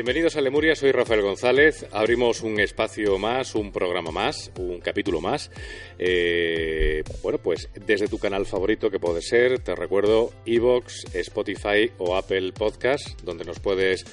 Bienvenidos 0.00 0.34
a 0.36 0.40
Lemuria, 0.40 0.74
soy 0.74 0.92
Rafael 0.92 1.20
González. 1.20 1.84
Abrimos 1.92 2.40
un 2.40 2.58
espacio 2.58 3.18
más, 3.18 3.54
un 3.54 3.70
programa 3.70 4.10
más, 4.10 4.50
un 4.58 4.80
capítulo 4.80 5.20
más. 5.20 5.50
Eh, 5.98 7.04
bueno, 7.22 7.36
pues 7.36 7.68
desde 7.74 8.08
tu 8.08 8.18
canal 8.18 8.46
favorito 8.46 8.90
que 8.90 8.98
puede 8.98 9.20
ser, 9.20 9.58
te 9.58 9.74
recuerdo, 9.74 10.32
Evox, 10.46 11.04
Spotify 11.12 11.92
o 11.98 12.16
Apple 12.16 12.52
Podcast, 12.52 13.20
donde 13.20 13.44
nos 13.44 13.60
puedes 13.60 14.06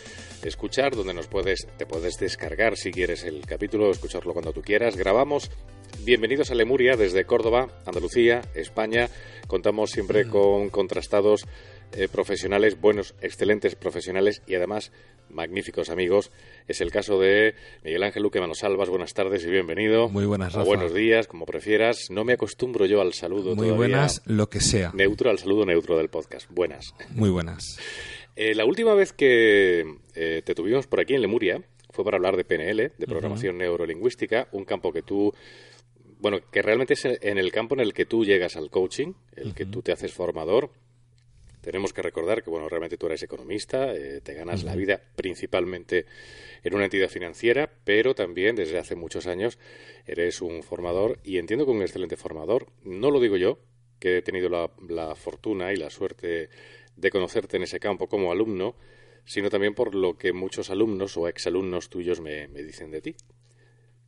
escuchar, 0.43 0.93
donde 0.93 1.13
nos 1.13 1.27
puedes, 1.27 1.65
te 1.77 1.85
puedes 1.85 2.17
descargar 2.17 2.75
si 2.75 2.91
quieres 2.91 3.23
el 3.23 3.45
capítulo, 3.45 3.89
escucharlo 3.89 4.33
cuando 4.33 4.51
tú 4.51 4.61
quieras. 4.61 4.97
Grabamos 4.97 5.49
Bienvenidos 6.03 6.51
a 6.51 6.55
Lemuria 6.55 6.95
desde 6.95 7.25
Córdoba, 7.25 7.67
Andalucía, 7.85 8.41
España. 8.55 9.09
Contamos 9.47 9.91
siempre 9.91 10.29
con 10.29 10.69
contrastados 10.69 11.45
eh, 11.93 12.07
profesionales, 12.07 12.79
buenos, 12.79 13.15
excelentes 13.21 13.75
profesionales 13.75 14.41
y 14.47 14.55
además 14.55 14.91
magníficos 15.29 15.89
amigos. 15.89 16.31
Es 16.67 16.81
el 16.81 16.91
caso 16.91 17.19
de 17.19 17.55
Miguel 17.83 18.03
Ángel 18.03 18.23
Luque 18.23 18.39
Manosalvas. 18.39 18.89
Buenas 18.89 19.13
tardes 19.13 19.43
y 19.45 19.49
bienvenido. 19.49 20.09
Muy 20.09 20.25
buenas, 20.25 20.55
O 20.55 20.63
buenos 20.63 20.93
días, 20.93 21.27
como 21.27 21.45
prefieras. 21.45 22.09
No 22.09 22.23
me 22.23 22.33
acostumbro 22.33 22.85
yo 22.85 23.01
al 23.01 23.13
saludo 23.13 23.55
Muy 23.55 23.67
todavía. 23.67 23.75
buenas, 23.75 24.21
lo 24.25 24.49
que 24.49 24.59
sea. 24.61 24.91
Neutro, 24.93 25.29
al 25.29 25.39
saludo 25.39 25.65
neutro 25.65 25.97
del 25.97 26.09
podcast. 26.09 26.49
Buenas. 26.51 26.93
Muy 27.11 27.29
buenas. 27.29 27.79
Eh, 28.39 28.53
la 28.53 28.65
última 28.65 28.93
vez 28.93 29.13
que 29.13 29.83
eh, 30.13 30.43
te 30.45 30.53
tuvimos 30.53 30.85
por 30.85 30.99
aquí 30.99 31.15
en 31.15 31.21
Lemuria 31.23 31.63
fue 31.89 32.05
para 32.05 32.17
hablar 32.17 32.37
de 32.37 32.45
PNL, 32.45 32.91
de 32.95 33.07
programación 33.07 33.57
neurolingüística, 33.57 34.47
un 34.51 34.63
campo 34.63 34.93
que 34.93 35.01
tú, 35.01 35.33
bueno, 36.19 36.37
que 36.51 36.61
realmente 36.61 36.93
es 36.93 37.03
en 37.05 37.39
el 37.39 37.51
campo 37.51 37.73
en 37.73 37.79
el 37.79 37.95
que 37.95 38.05
tú 38.05 38.23
llegas 38.23 38.55
al 38.55 38.69
coaching, 38.69 39.13
el 39.35 39.55
que 39.55 39.65
tú 39.65 39.81
te 39.81 39.91
haces 39.91 40.13
formador. 40.13 40.69
Tenemos 41.67 41.91
que 41.91 42.01
recordar 42.01 42.43
que, 42.43 42.49
bueno, 42.49 42.69
realmente 42.69 42.95
tú 42.95 43.07
eres 43.07 43.23
economista, 43.23 43.93
eh, 43.93 44.21
te 44.21 44.33
ganas 44.33 44.63
la 44.63 44.73
vida 44.73 45.01
principalmente 45.17 46.05
en 46.63 46.73
una 46.73 46.85
entidad 46.85 47.09
financiera, 47.09 47.69
pero 47.83 48.15
también 48.15 48.55
desde 48.55 48.77
hace 48.77 48.95
muchos 48.95 49.27
años 49.27 49.59
eres 50.05 50.41
un 50.41 50.63
formador 50.63 51.19
y 51.25 51.39
entiendo 51.39 51.65
que 51.65 51.71
un 51.71 51.81
excelente 51.81 52.15
formador. 52.15 52.67
No 52.85 53.11
lo 53.11 53.19
digo 53.19 53.35
yo, 53.35 53.59
que 53.99 54.19
he 54.19 54.21
tenido 54.21 54.47
la, 54.47 54.71
la 54.87 55.13
fortuna 55.15 55.73
y 55.73 55.75
la 55.75 55.89
suerte 55.89 56.47
de 56.95 57.09
conocerte 57.09 57.57
en 57.57 57.63
ese 57.63 57.81
campo 57.81 58.07
como 58.07 58.31
alumno, 58.31 58.77
sino 59.25 59.49
también 59.49 59.75
por 59.75 59.93
lo 59.93 60.17
que 60.17 60.31
muchos 60.31 60.69
alumnos 60.69 61.17
o 61.17 61.27
exalumnos 61.27 61.89
tuyos 61.89 62.21
me, 62.21 62.47
me 62.47 62.63
dicen 62.63 62.91
de 62.91 63.01
ti. 63.01 63.15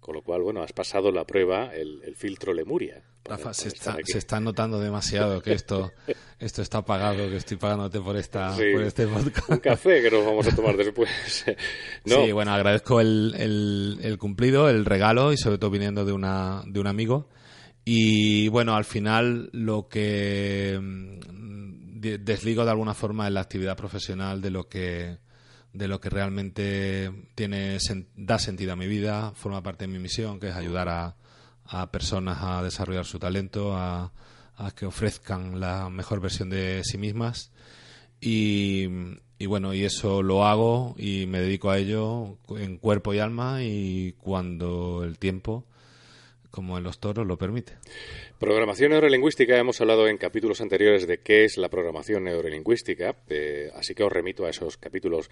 Con 0.10 0.16
lo 0.16 0.24
cual, 0.24 0.42
bueno, 0.42 0.64
has 0.64 0.74
pasado 0.74 1.12
la 1.12 1.24
prueba, 1.24 1.72
el, 1.76 2.02
el 2.04 2.16
filtro 2.16 2.52
Lemuria. 2.52 3.04
para- 3.22 3.36
Rafa, 3.36 3.44
para 3.44 3.54
se 3.54 3.68
está, 3.68 3.92
aquí. 3.94 4.12
se 4.12 4.18
está 4.18 4.40
notando 4.40 4.80
demasiado 4.80 5.40
que 5.40 5.54
esto, 5.54 5.92
esto 6.40 6.64
está 6.64 6.84
pagado, 6.84 7.30
que 7.30 7.36
estoy 7.36 7.58
pagándote 7.58 8.00
por, 8.02 8.18
esta, 8.18 8.56
Sí. 8.58 8.64
por 8.74 8.82
este 8.82 9.06
podcast. 9.06 9.50
Un 9.52 9.60
café 9.60 10.02
que 10.02 10.10
nos 10.10 10.26
vamos 10.26 10.48
a 10.48 10.56
tomar 10.56 10.76
después. 10.78 11.12
no, 12.06 12.26
Sí, 12.26 12.32
bueno, 12.32 12.52
agradezco 12.54 13.00
el, 13.00 13.36
el- 13.38 14.00
el 14.02 14.18
cumplido, 14.18 14.68
el 14.68 14.84
regalo 14.84 15.32
y 15.32 15.38
sobre 15.38 15.60
todo 15.60 15.70
viniendo 15.70 16.04
de, 16.06 16.12
una, 16.14 16.64
de 16.66 16.80
un 16.80 16.88
amigo. 16.88 17.30
Y 17.86 18.48
bueno, 18.48 18.76
al 18.76 18.86
final 18.86 19.52
lo 19.54 19.90
que 19.90 20.80
mm, 20.82 22.00
de- 22.02 22.18
desligo 22.18 22.66
de 22.66 22.72
alguna 22.72 22.96
forma 22.96 23.28
es 23.28 23.34
la 23.34 23.42
actividad 23.42 23.78
profesional 23.78 24.42
de 24.42 24.50
lo 24.50 24.68
que 24.68 25.20
de 25.74 25.88
lo 25.88 26.00
que 26.00 26.10
realmente 26.10 27.12
tiene 27.36 27.78
da 28.16 28.40
sentido 28.40 28.74
a 28.74 28.76
mi 28.76 28.88
vida, 28.88 29.32
forma 29.36 29.62
parte 29.64 29.86
de 29.86 29.94
mi 29.94 30.00
misión, 30.00 30.40
que 30.40 30.50
es 30.50 30.56
ayudar 30.56 30.90
a, 30.90 31.16
a 31.66 31.92
personas 31.92 32.40
a 32.42 32.64
desarrollar 32.64 33.06
su 33.06 33.20
talento, 33.20 33.76
a, 33.76 34.12
a 34.56 34.72
que 34.72 34.86
ofrezcan 34.86 35.60
la 35.60 35.90
mejor 35.90 36.20
versión 36.20 36.50
de 36.50 36.82
sí 36.84 36.98
mismas. 36.98 37.52
Y, 38.20 38.88
y 39.38 39.46
bueno, 39.46 39.74
y 39.74 39.86
eso 39.86 40.22
lo 40.22 40.46
hago 40.46 40.96
y 40.98 41.26
me 41.28 41.40
dedico 41.40 41.70
a 41.70 41.78
ello 41.78 42.38
en 42.50 42.78
cuerpo 42.78 43.14
y 43.14 43.20
alma 43.20 43.64
y 43.64 44.14
cuando 44.14 45.04
el 45.06 45.18
tiempo, 45.18 45.66
como 46.52 46.78
en 46.78 46.84
los 46.84 47.00
toros, 47.00 47.28
lo 47.28 47.38
permite. 47.38 47.74
Programación 48.40 48.92
neurolingüística, 48.92 49.58
hemos 49.58 49.80
hablado 49.82 50.08
en 50.08 50.18
capítulos 50.18 50.62
anteriores 50.62 51.08
de 51.08 51.20
qué 51.20 51.46
es 51.46 51.58
la 51.58 51.70
programación 51.70 52.24
neurolingüística, 52.24 53.16
eh, 53.30 53.72
así 53.76 53.94
que 53.94 54.04
os 54.04 54.12
remito 54.12 54.46
a 54.46 54.50
esos 54.50 54.78
capítulos 54.78 55.30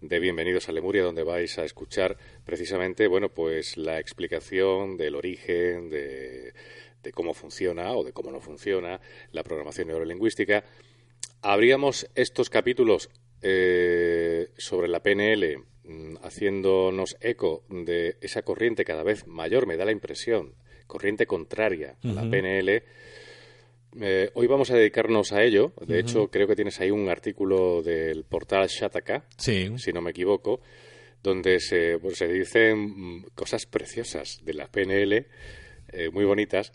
de 0.00 0.18
Bienvenidos 0.18 0.68
a 0.68 0.72
Lemuria, 0.72 1.02
donde 1.02 1.22
vais 1.22 1.58
a 1.58 1.64
escuchar 1.64 2.16
precisamente, 2.44 3.06
bueno, 3.06 3.28
pues 3.28 3.76
la 3.76 3.98
explicación 3.98 4.96
del 4.96 5.14
origen, 5.14 5.88
de, 5.90 6.52
de 7.02 7.12
cómo 7.12 7.34
funciona 7.34 7.92
o 7.92 8.04
de 8.04 8.12
cómo 8.12 8.30
no 8.30 8.40
funciona 8.40 9.00
la 9.32 9.42
programación 9.42 9.88
neurolingüística. 9.88 10.64
Abríamos 11.42 12.08
estos 12.14 12.50
capítulos 12.50 13.08
eh, 13.42 14.48
sobre 14.56 14.88
la 14.88 15.00
PNL 15.00 15.58
mm, 15.84 16.16
haciéndonos 16.22 17.16
eco 17.20 17.64
de 17.68 18.16
esa 18.20 18.42
corriente 18.42 18.84
cada 18.84 19.02
vez 19.02 19.26
mayor, 19.26 19.66
me 19.66 19.76
da 19.76 19.84
la 19.84 19.92
impresión, 19.92 20.54
corriente 20.86 21.26
contraria 21.26 21.96
a 22.02 22.08
la 22.08 22.28
PNL. 22.28 22.82
Eh, 23.98 24.30
hoy 24.34 24.46
vamos 24.46 24.70
a 24.70 24.76
dedicarnos 24.76 25.32
a 25.32 25.42
ello. 25.42 25.72
De 25.86 25.98
hecho, 25.98 26.28
creo 26.28 26.46
que 26.46 26.54
tienes 26.54 26.80
ahí 26.80 26.90
un 26.90 27.08
artículo 27.08 27.82
del 27.82 28.24
portal 28.24 28.66
Shataka, 28.68 29.24
Sí, 29.38 29.70
si 29.78 29.92
no 29.92 30.02
me 30.02 30.10
equivoco, 30.10 30.60
donde 31.22 31.60
se, 31.60 31.98
pues, 31.98 32.18
se 32.18 32.28
dicen 32.28 32.78
mm, 32.78 33.24
cosas 33.34 33.66
preciosas 33.66 34.40
de 34.44 34.54
la 34.54 34.68
PNL, 34.68 35.26
eh, 35.92 36.10
muy 36.12 36.24
bonitas. 36.24 36.72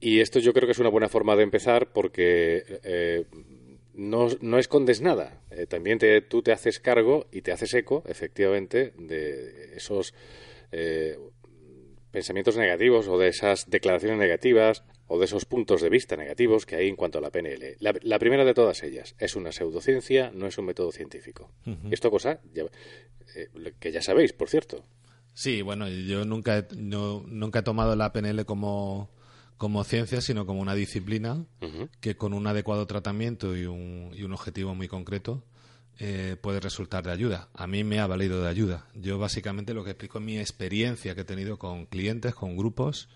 Y 0.00 0.20
esto 0.20 0.38
yo 0.38 0.52
creo 0.52 0.66
que 0.66 0.72
es 0.72 0.78
una 0.78 0.88
buena 0.88 1.08
forma 1.08 1.36
de 1.36 1.42
empezar 1.42 1.92
porque 1.92 2.64
eh, 2.82 3.26
no, 4.00 4.28
no 4.40 4.58
escondes 4.58 5.00
nada. 5.00 5.40
Eh, 5.50 5.66
también 5.66 5.98
te- 5.98 6.20
tú 6.22 6.42
te 6.42 6.52
haces 6.52 6.80
cargo 6.80 7.26
y 7.30 7.42
te 7.42 7.52
haces 7.52 7.74
eco, 7.74 8.02
efectivamente, 8.06 8.92
de 8.98 9.76
esos 9.76 10.14
eh, 10.72 11.18
pensamientos 12.10 12.56
negativos 12.56 13.06
o 13.08 13.18
de 13.18 13.28
esas 13.28 13.68
declaraciones 13.70 14.18
negativas 14.18 14.84
o 15.06 15.18
de 15.18 15.24
esos 15.26 15.44
puntos 15.44 15.80
de 15.82 15.88
vista 15.90 16.16
negativos 16.16 16.66
que 16.66 16.76
hay 16.76 16.88
en 16.88 16.96
cuanto 16.96 17.18
a 17.18 17.20
la 17.20 17.30
PNL. 17.30 17.76
La, 17.80 17.94
la 18.02 18.18
primera 18.18 18.44
de 18.44 18.54
todas 18.54 18.82
ellas 18.82 19.14
es 19.18 19.36
una 19.36 19.52
pseudociencia, 19.52 20.30
no 20.34 20.46
es 20.46 20.56
un 20.58 20.66
método 20.66 20.92
científico. 20.92 21.50
Esto 21.90 22.10
cosa 22.10 22.40
ya- 22.54 22.64
eh, 23.36 23.48
que 23.78 23.92
ya 23.92 24.02
sabéis, 24.02 24.32
por 24.32 24.48
cierto. 24.48 24.84
Sí, 25.34 25.62
bueno, 25.62 25.88
yo 25.88 26.24
nunca 26.24 26.58
he, 26.58 26.66
no- 26.76 27.22
nunca 27.26 27.60
he 27.60 27.62
tomado 27.62 27.94
la 27.96 28.12
PNL 28.12 28.44
como, 28.44 29.10
como 29.60 29.84
ciencia, 29.84 30.22
sino 30.22 30.46
como 30.46 30.62
una 30.62 30.74
disciplina 30.74 31.44
que 32.00 32.16
con 32.16 32.32
un 32.32 32.46
adecuado 32.46 32.86
tratamiento 32.86 33.54
y 33.54 33.66
un, 33.66 34.10
y 34.14 34.22
un 34.22 34.32
objetivo 34.32 34.74
muy 34.74 34.88
concreto 34.88 35.44
eh, 35.98 36.36
puede 36.40 36.60
resultar 36.60 37.04
de 37.04 37.12
ayuda. 37.12 37.50
A 37.52 37.66
mí 37.66 37.84
me 37.84 37.98
ha 38.00 38.06
valido 38.06 38.40
de 38.40 38.48
ayuda. 38.48 38.86
Yo 38.94 39.18
básicamente 39.18 39.74
lo 39.74 39.84
que 39.84 39.90
explico 39.90 40.16
es 40.16 40.24
mi 40.24 40.38
experiencia 40.38 41.14
que 41.14 41.20
he 41.20 41.24
tenido 41.24 41.58
con 41.58 41.84
clientes, 41.84 42.34
con 42.34 42.56
grupos 42.56 43.10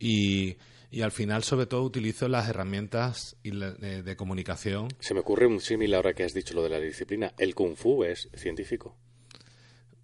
y, 0.00 0.56
y 0.90 1.02
al 1.02 1.12
final 1.12 1.44
sobre 1.44 1.66
todo 1.66 1.84
utilizo 1.84 2.26
las 2.26 2.48
herramientas 2.48 3.36
de, 3.44 4.16
comunicación. 4.16 4.88
Se 4.98 5.14
me 5.14 5.20
ocurre 5.20 5.46
un 5.46 5.60
símil 5.60 5.94
ahora 5.94 6.14
que 6.14 6.24
has 6.24 6.34
dicho 6.34 6.52
lo 6.54 6.64
de 6.64 6.70
la 6.70 6.80
disciplina. 6.80 7.32
¿El 7.38 7.54
kung 7.54 7.76
fu 7.76 8.02
es 8.02 8.28
científico? 8.34 8.96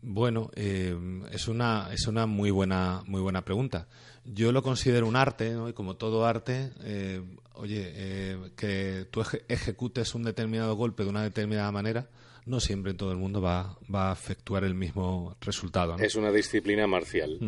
Bueno, 0.00 0.48
eh, 0.54 0.96
es 1.32 1.48
una 1.48 1.88
es 1.92 2.06
una 2.06 2.26
muy 2.26 2.52
buena 2.52 3.02
muy 3.08 3.20
buena 3.20 3.44
pregunta. 3.44 3.88
Yo 4.32 4.52
lo 4.52 4.62
considero 4.62 5.06
un 5.06 5.16
arte, 5.16 5.50
¿no? 5.52 5.68
y 5.68 5.72
como 5.72 5.96
todo 5.96 6.26
arte, 6.26 6.72
eh, 6.82 7.22
oye, 7.54 7.92
eh, 7.94 8.36
que 8.56 9.06
tú 9.10 9.22
ejecutes 9.48 10.14
un 10.14 10.24
determinado 10.24 10.74
golpe 10.74 11.04
de 11.04 11.10
una 11.10 11.22
determinada 11.22 11.70
manera, 11.72 12.08
no 12.46 12.60
siempre 12.60 12.94
todo 12.94 13.10
el 13.10 13.18
mundo 13.18 13.40
va, 13.40 13.76
va 13.92 14.10
a 14.10 14.12
efectuar 14.12 14.64
el 14.64 14.74
mismo 14.74 15.36
resultado. 15.40 15.96
Es 15.98 16.14
una 16.14 16.30
disciplina 16.30 16.86
marcial. 16.86 17.38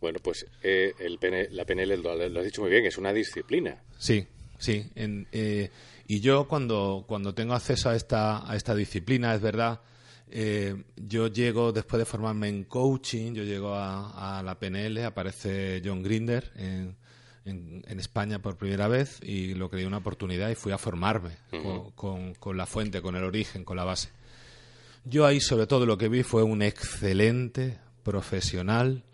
Bueno, 0.00 0.18
pues 0.22 0.46
eh, 0.62 0.92
el 0.98 1.18
la 1.50 1.64
PNL, 1.64 2.02
lo, 2.02 2.38
has 2.38 2.44
dicho 2.44 2.60
muy 2.60 2.70
bien, 2.70 2.84
es 2.84 2.98
una 2.98 3.12
disciplina. 3.12 3.82
Sí, 3.98 4.26
sí. 4.58 4.90
Eh, 4.94 5.70
y 6.06 6.20
yo 6.20 6.46
cuando, 6.46 7.04
cuando 7.08 7.34
tengo 7.34 7.54
acceso 7.54 7.88
a 7.88 7.96
esta, 7.96 8.50
a 8.50 8.54
esta 8.54 8.74
disciplina, 8.74 9.34
es 9.34 9.40
verdad, 9.40 9.80
eh, 10.34 10.84
yo 10.96 11.28
llego, 11.28 11.72
después 11.72 11.98
de 11.98 12.06
formarme 12.06 12.48
en 12.48 12.64
coaching, 12.64 13.34
yo 13.34 13.44
llego 13.44 13.74
a, 13.74 14.42
la 14.42 14.58
PNL, 14.58 15.04
aparece 15.04 15.82
John 15.84 16.02
Grinder 16.02 16.50
en, 16.56 16.96
en, 17.44 18.00
España 18.00 18.40
por 18.40 18.56
primera 18.56 18.88
vez 18.88 19.20
y 19.22 19.52
lo 19.52 19.68
creí 19.68 19.84
una 19.84 19.98
oportunidad 19.98 20.48
y 20.48 20.54
fui 20.54 20.72
a 20.72 20.78
formarme 20.78 21.32
con, 21.94 22.34
con 22.34 22.56
la 22.56 22.64
fuente, 22.64 23.02
con 23.02 23.14
el 23.14 23.24
origen, 23.24 23.62
con 23.62 23.76
la 23.76 23.84
base. 23.84 24.08
Yo 25.04 25.26
ahí 25.26 25.38
sobre 25.38 25.66
todo 25.66 25.84
lo 25.84 25.98
que 25.98 26.08
vi 26.08 26.22
fue 26.22 26.42
un 26.42 26.62
excelente 26.62 27.78
profesional 28.02 29.04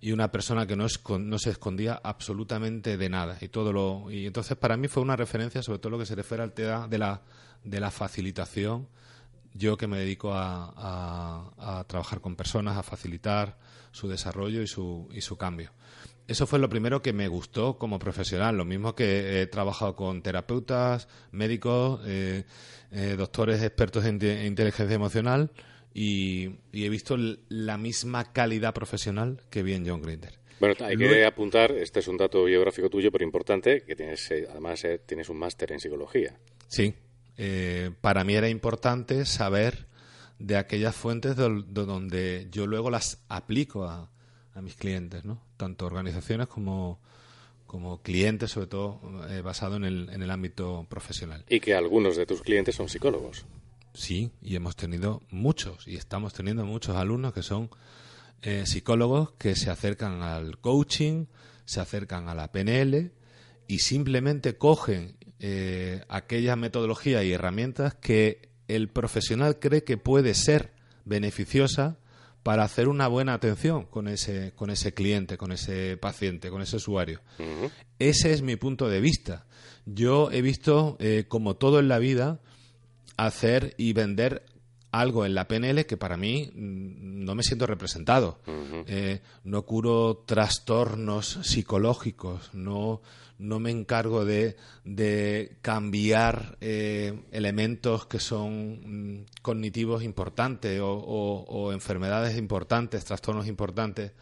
y 0.00 0.10
una 0.10 0.32
persona 0.32 0.66
que 0.66 0.74
no, 0.74 0.86
no, 1.20 1.38
se 1.38 1.50
escondía 1.50 2.00
absolutamente 2.02 2.96
de 2.96 3.08
nada 3.08 3.38
y 3.40 3.48
todo 3.48 3.72
lo 3.72 4.10
y 4.10 4.26
entonces 4.26 4.56
para 4.56 4.76
mí 4.76 4.88
fue 4.88 5.02
una 5.02 5.14
referencia 5.16 5.62
sobre 5.62 5.78
todo 5.78 5.90
lo 5.90 5.98
que 5.98 6.06
se 6.06 6.14
refiere 6.14 6.42
al 6.42 6.52
tema 6.52 6.88
de 6.88 6.98
la 6.98 7.22
de 7.62 7.80
la 7.80 7.90
facilitación 7.90 8.88
yo 9.54 9.76
que 9.76 9.86
me 9.86 9.98
dedico 9.98 10.32
a, 10.34 11.54
a, 11.56 11.84
trabajar 11.84 12.20
con 12.20 12.36
personas 12.36 12.76
a 12.76 12.82
facilitar 12.82 13.56
su 13.92 14.08
desarrollo 14.08 14.60
y 14.60 14.66
su 14.66 15.08
y 15.12 15.20
su 15.20 15.36
cambio 15.36 15.72
eso 16.26 16.46
fue 16.46 16.58
lo 16.58 16.68
primero 16.68 17.02
que 17.02 17.12
me 17.12 17.28
gustó 17.28 17.78
como 17.78 17.98
profesional. 17.98 18.56
Lo 18.56 18.64
mismo 18.64 18.94
que 18.94 19.42
he 19.42 19.46
trabajado 19.46 19.94
con 19.94 20.22
terapeutas, 20.22 21.08
médicos, 21.32 22.00
eh, 22.06 22.44
eh, 22.92 23.14
doctores 23.16 23.62
expertos 23.62 24.04
en, 24.06 24.14
inteligencia 24.46 24.94
emocional 24.94 25.50
y, 25.92 26.56
he 26.72 26.88
visto 26.88 27.16
la 27.48 27.76
misma 27.76 28.32
calidad 28.32 28.72
profesional 28.72 29.42
que 29.50 29.62
vi 29.62 29.74
en 29.74 29.86
John 29.86 30.02
Grinder. 30.02 30.38
Bueno, 30.60 30.76
hay 30.80 30.96
que 30.96 31.24
apuntar, 31.24 31.72
este 31.72 32.00
es 32.00 32.08
un 32.08 32.16
dato 32.16 32.44
biográfico 32.44 32.88
tuyo, 32.88 33.10
pero 33.12 33.24
importante, 33.24 33.82
que 33.82 33.94
tienes, 33.94 34.30
eh, 34.30 34.46
además 34.48 34.86
tienes 35.04 35.28
un 35.28 35.38
máster 35.38 35.72
en 35.72 35.80
psicología. 35.80 36.38
Sí, 36.68 36.94
para 38.00 38.24
mí 38.24 38.34
era 38.34 38.48
importante 38.48 39.24
saber 39.26 39.86
de 40.38 40.56
aquellas 40.56 40.94
fuentes 40.94 41.36
donde 41.36 42.48
yo 42.50 42.66
luego 42.66 42.90
las 42.90 43.18
aplico 43.28 43.84
a, 43.84 44.10
a 44.54 44.62
mis 44.62 44.76
clientes, 44.76 45.24
¿no? 45.24 45.40
Tanto 45.56 45.86
organizaciones 45.86 46.46
como, 46.46 47.00
como 47.66 48.02
clientes, 48.02 48.52
sobre 48.52 48.68
todo 48.68 49.00
eh, 49.28 49.40
basado 49.40 49.76
en 49.76 49.84
el, 49.84 50.08
en 50.10 50.22
el 50.22 50.30
ámbito 50.30 50.86
profesional. 50.88 51.44
Y 51.48 51.60
que 51.60 51.74
algunos 51.74 52.16
de 52.16 52.26
tus 52.26 52.40
clientes 52.40 52.74
son 52.74 52.88
psicólogos. 52.88 53.44
Sí, 53.94 54.30
y 54.42 54.56
hemos 54.56 54.76
tenido 54.76 55.22
muchos, 55.30 55.86
y 55.86 55.96
estamos 55.96 56.32
teniendo 56.34 56.64
muchos 56.64 56.96
alumnos 56.96 57.32
que 57.32 57.42
son 57.42 57.70
eh, 58.42 58.64
psicólogos 58.66 59.32
que 59.32 59.54
se 59.56 59.70
acercan 59.70 60.22
al 60.22 60.58
coaching, 60.58 61.26
se 61.64 61.80
acercan 61.80 62.28
a 62.28 62.34
la 62.34 62.50
PNL 62.52 63.12
y 63.66 63.78
simplemente 63.78 64.56
cogen 64.56 65.16
eh, 65.46 66.00
aquella 66.08 66.56
metodología 66.56 67.22
y 67.22 67.34
herramientas 67.34 67.94
que 67.94 68.48
el 68.66 68.88
profesional 68.88 69.58
cree 69.58 69.84
que 69.84 69.98
puede 69.98 70.32
ser 70.32 70.72
beneficiosa 71.04 71.98
para 72.42 72.64
hacer 72.64 72.88
una 72.88 73.08
buena 73.08 73.34
atención 73.34 73.84
con 73.84 74.08
ese, 74.08 74.52
con 74.56 74.70
ese 74.70 74.94
cliente, 74.94 75.36
con 75.36 75.52
ese 75.52 75.98
paciente, 75.98 76.48
con 76.48 76.62
ese 76.62 76.76
usuario. 76.76 77.20
Ese 77.98 78.32
es 78.32 78.40
mi 78.40 78.56
punto 78.56 78.88
de 78.88 79.02
vista. 79.02 79.44
Yo 79.84 80.30
he 80.32 80.40
visto, 80.40 80.96
eh, 80.98 81.26
como 81.28 81.56
todo 81.56 81.78
en 81.78 81.88
la 81.88 81.98
vida, 81.98 82.40
hacer 83.18 83.74
y 83.76 83.92
vender 83.92 84.46
algo 85.00 85.24
en 85.26 85.34
la 85.34 85.48
PNL 85.48 85.86
que 85.86 85.96
para 85.96 86.16
mí 86.16 86.50
mm, 86.54 87.24
no 87.24 87.34
me 87.34 87.42
siento 87.42 87.66
representado. 87.66 88.38
Eh, 88.86 89.20
no 89.44 89.62
curo 89.62 90.24
trastornos 90.26 91.38
psicológicos, 91.42 92.52
no 92.54 93.00
no 93.38 93.58
me 93.58 93.70
encargo 93.70 94.24
de, 94.24 94.56
de 94.84 95.56
cambiar 95.60 96.56
eh, 96.60 97.20
elementos 97.32 98.06
que 98.06 98.20
son 98.20 99.18
mm, 99.20 99.26
cognitivos 99.42 100.02
importantes 100.02 100.80
o, 100.82 101.70
enfermedades 101.72 102.38
importantes, 102.38 103.04
trastornos 103.04 103.46
importantes 103.46 104.12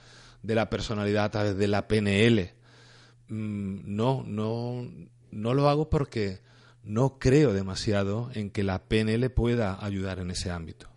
de 0.42 0.54
la 0.54 0.70
personalidad 0.70 1.24
a 1.24 1.30
través 1.30 1.56
de 1.56 1.69
la 1.69 1.86
PNL. 1.86 2.52
Mm, 3.28 3.94
no, 3.94 4.24
no, 4.26 4.88
no 5.30 5.54
lo 5.54 5.69
hago 5.69 5.90
porque 5.90 6.40
no 6.84 7.19
creo 7.19 7.52
demasiado 7.52 8.31
en 8.34 8.50
que 8.50 8.62
la 8.62 8.82
PNL 8.84 9.31
pueda 9.31 9.84
ayudar 9.84 10.19
en 10.19 10.31
ese 10.31 10.50
ámbito 10.50 10.88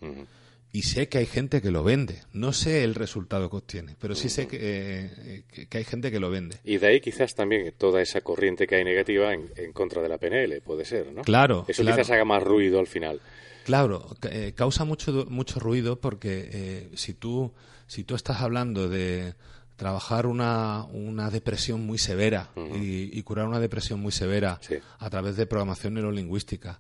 y 0.75 0.81
sé 0.81 1.07
que 1.07 1.19
hay 1.19 1.25
gente 1.25 1.61
que 1.61 1.71
lo 1.71 1.85
vende. 1.85 2.21
No 2.33 2.51
sé 2.51 2.83
el 2.83 2.95
resultado 2.95 3.49
que 3.49 3.55
obtiene, 3.55 3.95
pero 3.97 4.13
sí 4.13 4.27
sé 4.27 4.45
eh, 4.51 5.43
que, 5.49 5.67
que, 5.67 5.77
hay 5.77 5.85
gente 5.85 6.11
que 6.11 6.19
lo 6.19 6.29
vende. 6.29 6.57
Y 6.65 6.79
de 6.79 6.87
ahí 6.87 6.99
quizás 6.99 7.33
también 7.33 7.73
toda 7.77 8.01
esa 8.01 8.19
corriente 8.19 8.67
que 8.67 8.75
hay 8.75 8.83
negativa 8.83 9.33
en, 9.33 9.71
contra 9.71 10.01
de 10.01 10.09
la 10.09 10.17
PNL, 10.17 10.59
puede 10.59 10.83
ser, 10.83 11.13
¿no? 11.13 11.21
Claro. 11.21 11.63
Eso 11.69 11.81
quizás 11.81 12.09
haga 12.11 12.25
más 12.25 12.43
ruido 12.43 12.79
al 12.79 12.87
final. 12.87 13.21
Claro, 13.63 14.17
eh, 14.29 14.51
causa 14.53 14.83
mucho, 14.83 15.25
mucho 15.29 15.61
ruido 15.61 16.01
porque 16.01 16.49
eh, 16.51 16.89
si, 16.95 17.13
tú, 17.13 17.53
si 17.87 18.03
tú 18.03 18.15
estás 18.15 18.41
hablando 18.41 18.89
de 18.89 19.33
trabajar 19.75 20.25
una, 20.25 20.85
una 20.91 21.29
depresión 21.29 21.85
muy 21.85 21.97
severa 21.97 22.49
y, 22.55 23.21
curar 23.23 23.47
una 23.47 23.59
depresión 23.59 23.99
muy 23.99 24.11
severa 24.11 24.59
a 24.99 25.09
través 25.09 25.35
de 25.35 25.45
programación 25.45 25.95
neurolingüística, 25.95 26.79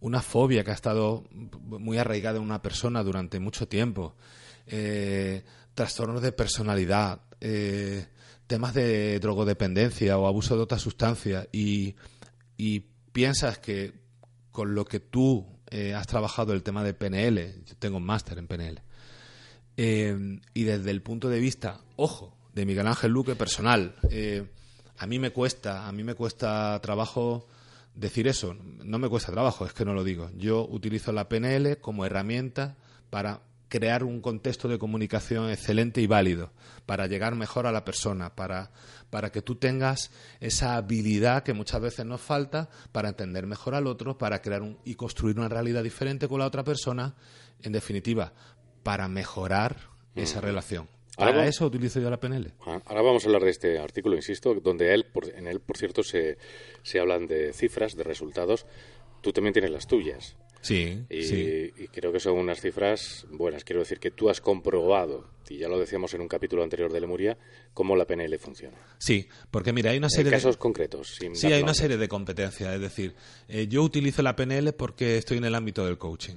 una 0.00 0.22
fobia 0.22 0.64
que 0.64 0.70
ha 0.70 0.74
estado 0.74 1.24
muy 1.30 1.98
arraigada 1.98 2.38
en 2.38 2.44
una 2.44 2.62
persona 2.62 3.02
durante 3.02 3.40
mucho 3.40 3.68
tiempo, 3.68 4.14
eh, 4.66 5.44
trastornos 5.74 6.22
de 6.22 6.32
personalidad, 6.32 7.20
eh, 7.40 8.06
temas 8.46 8.74
de 8.74 9.18
drogodependencia 9.18 10.18
o 10.18 10.26
abuso 10.26 10.56
de 10.56 10.62
otra 10.62 10.78
sustancia 10.78 11.48
y, 11.52 11.96
piensas 13.12 13.58
que 13.58 13.92
con 14.52 14.76
lo 14.76 14.84
que 14.84 15.00
tú 15.00 15.44
eh, 15.68 15.94
has 15.94 16.06
trabajado 16.06 16.52
el 16.52 16.62
tema 16.62 16.84
de 16.84 16.94
PNL, 16.94 17.64
yo 17.64 17.74
tengo 17.76 17.96
un 17.96 18.04
máster 18.04 18.38
en 18.38 18.46
PNL, 18.46 18.82
y 19.82 20.64
desde 20.64 20.90
el 20.90 21.02
punto 21.02 21.28
de 21.28 21.40
vista, 21.40 21.80
ojo, 21.96 22.36
de 22.54 22.66
Miguel 22.66 22.86
Ángel 22.86 23.12
Luque 23.12 23.34
personal, 23.34 23.94
a 24.98 25.06
mí 25.06 25.18
me 25.18 25.30
cuesta, 25.30 25.86
a 25.88 25.92
mí 25.92 26.04
me 26.04 26.14
cuesta 26.14 26.78
trabajo 26.82 27.46
decir 27.94 28.28
eso 28.28 28.56
no 28.90 28.98
me 28.98 29.08
cuesta 29.08 29.32
trabajo, 29.32 29.66
es 29.66 29.72
que 29.72 29.84
no 29.84 29.94
lo 29.94 30.04
digo. 30.04 30.30
Yo 30.36 30.66
utilizo 30.66 31.12
la 31.12 31.28
PNL 31.28 31.78
como 31.78 32.04
herramienta 32.04 32.76
para 33.10 33.42
crear 33.68 34.02
un 34.02 34.20
contexto 34.20 34.66
de 34.68 34.78
comunicación 34.78 35.48
excelente 35.48 36.00
y 36.00 36.08
válido, 36.08 36.50
para 36.86 37.06
llegar 37.06 37.36
mejor 37.36 37.66
a 37.66 37.72
la 37.72 37.84
persona, 37.84 38.34
para, 38.34 38.72
para 39.10 39.30
que 39.30 39.42
tú 39.42 39.54
tengas 39.54 40.10
esa 40.40 40.74
habilidad 40.74 41.44
que 41.44 41.52
muchas 41.52 41.80
veces 41.80 42.04
nos 42.04 42.20
falta 42.20 42.68
para 42.90 43.10
entender 43.10 43.46
mejor 43.46 43.76
al 43.76 43.86
otro, 43.86 44.18
para 44.18 44.42
crear 44.42 44.62
un, 44.62 44.78
y 44.84 44.96
construir 44.96 45.38
una 45.38 45.48
realidad 45.48 45.84
diferente 45.84 46.26
con 46.26 46.40
la 46.40 46.46
otra 46.46 46.64
persona, 46.64 47.14
en 47.62 47.70
definitiva, 47.70 48.32
para 48.90 49.06
mejorar 49.06 49.76
esa 50.16 50.40
relación. 50.40 50.88
Para 51.16 51.46
eso 51.46 51.64
utilizo 51.64 52.00
yo 52.00 52.10
la 52.10 52.18
PNL. 52.18 52.54
Ah, 52.66 52.82
ahora 52.86 53.02
vamos 53.02 53.22
a 53.22 53.28
hablar 53.28 53.42
de 53.42 53.50
este 53.50 53.78
artículo, 53.78 54.16
insisto, 54.16 54.52
donde 54.54 54.92
él, 54.92 55.06
en 55.36 55.46
él, 55.46 55.60
por 55.60 55.76
cierto, 55.76 56.02
se, 56.02 56.38
se 56.82 56.98
hablan 56.98 57.28
de 57.28 57.52
cifras, 57.52 57.94
de 57.94 58.02
resultados. 58.02 58.66
Tú 59.20 59.32
también 59.32 59.52
tienes 59.52 59.70
las 59.70 59.86
tuyas. 59.86 60.36
Sí, 60.62 61.04
y, 61.08 61.88
creo 61.88 62.12
que 62.12 62.20
son 62.20 62.36
unas 62.36 62.60
cifras 62.60 63.26
buenas. 63.30 63.64
Quiero 63.64 63.80
decir 63.80 63.98
que 63.98 64.10
tú 64.10 64.28
has 64.28 64.40
comprobado, 64.40 65.30
y 65.48 65.58
ya 65.58 65.68
lo 65.68 65.78
decíamos 65.78 66.12
en 66.14 66.20
un 66.20 66.28
capítulo 66.28 66.62
anterior 66.62 66.92
de 66.92 67.00
Lemuria, 67.00 67.38
cómo 67.72 67.96
la 67.96 68.06
PNL 68.06 68.38
funciona. 68.38 68.76
Sí, 68.98 69.26
porque 69.50 69.72
mira, 69.72 69.90
hay 69.90 69.98
una 69.98 70.10
serie 70.10 70.30
de 70.30 70.36
casos 70.36 70.58
concretos. 70.58 71.18
sí, 71.32 71.46
hay 71.46 71.62
una 71.62 71.74
serie 71.74 71.96
de 71.96 72.08
competencias. 72.08 72.74
Es 72.74 72.80
decir, 72.80 73.14
eh, 73.48 73.68
yo 73.68 73.82
utilizo 73.82 74.22
la 74.22 74.36
PNL 74.36 74.74
porque 74.74 75.16
estoy 75.16 75.38
en 75.38 75.44
el 75.44 75.54
ámbito 75.54 75.84
del 75.84 75.96
coaching. 75.96 76.36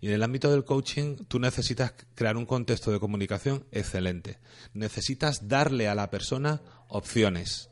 Y 0.00 0.06
en 0.06 0.12
el 0.12 0.22
ámbito 0.22 0.50
del 0.50 0.64
coaching 0.64 1.16
tú 1.26 1.40
necesitas 1.40 1.94
crear 2.14 2.36
un 2.36 2.46
contexto 2.46 2.92
de 2.92 3.00
comunicación 3.00 3.64
excelente. 3.72 4.38
Necesitas 4.74 5.48
darle 5.48 5.88
a 5.88 5.94
la 5.96 6.08
persona 6.10 6.62
opciones. 6.88 7.68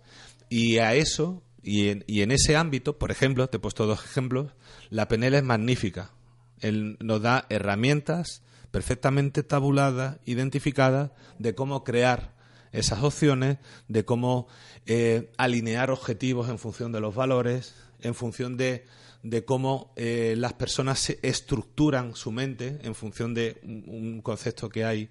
Y 0.51 0.79
a 0.79 0.95
eso 0.95 1.43
y 1.63 1.89
en, 1.89 2.05
y 2.07 2.23
en, 2.23 2.31
ese 2.31 2.57
ámbito, 2.57 2.99
por 2.99 3.11
ejemplo, 3.11 3.49
te 3.49 3.57
he 3.57 3.61
puesto 3.61 3.87
dos 3.87 4.05
ejemplos, 4.05 4.53
la 4.91 5.09
PNL 5.09 5.35
es 5.35 5.43
magnífica. 5.43 6.13
Él 6.61 6.97
nos 7.01 7.23
da 7.23 7.47
herramientas 7.49 8.43
perfectamente 8.71 9.43
tabuladas, 9.43 10.19
identificadas, 10.25 11.11
de 11.39 11.55
cómo 11.55 11.85
crear 11.85 12.35
esas 12.73 13.03
opciones, 13.03 13.59
de 13.89 14.05
cómo 14.05 14.49
eh, 14.87 15.33
alinear 15.37 15.91
objetivos 15.91 16.49
en 16.49 16.59
función 16.59 16.93
de 16.93 17.01
los 17.01 17.15
valores, 17.15 17.75
en 18.01 18.15
función 18.15 18.57
de, 18.57 18.85
de 19.23 19.45
cómo 19.45 19.93
eh, 19.97 20.35
las 20.37 20.53
personas 20.53 20.99
se 20.99 21.19
estructuran 21.23 22.15
su 22.15 22.33
mente 22.33 22.79
en 22.83 22.95
función 22.95 23.35
de 23.35 23.61
un, 23.63 24.21
concepto 24.23 24.69
que 24.69 24.85
hay 24.85 25.11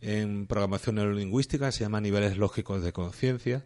en 0.00 0.46
programación 0.46 0.96
neurolingüística, 0.96 1.72
se 1.72 1.84
llama 1.84 2.00
niveles 2.00 2.36
lógicos 2.36 2.82
de 2.82 2.92
conciencia. 2.92 3.64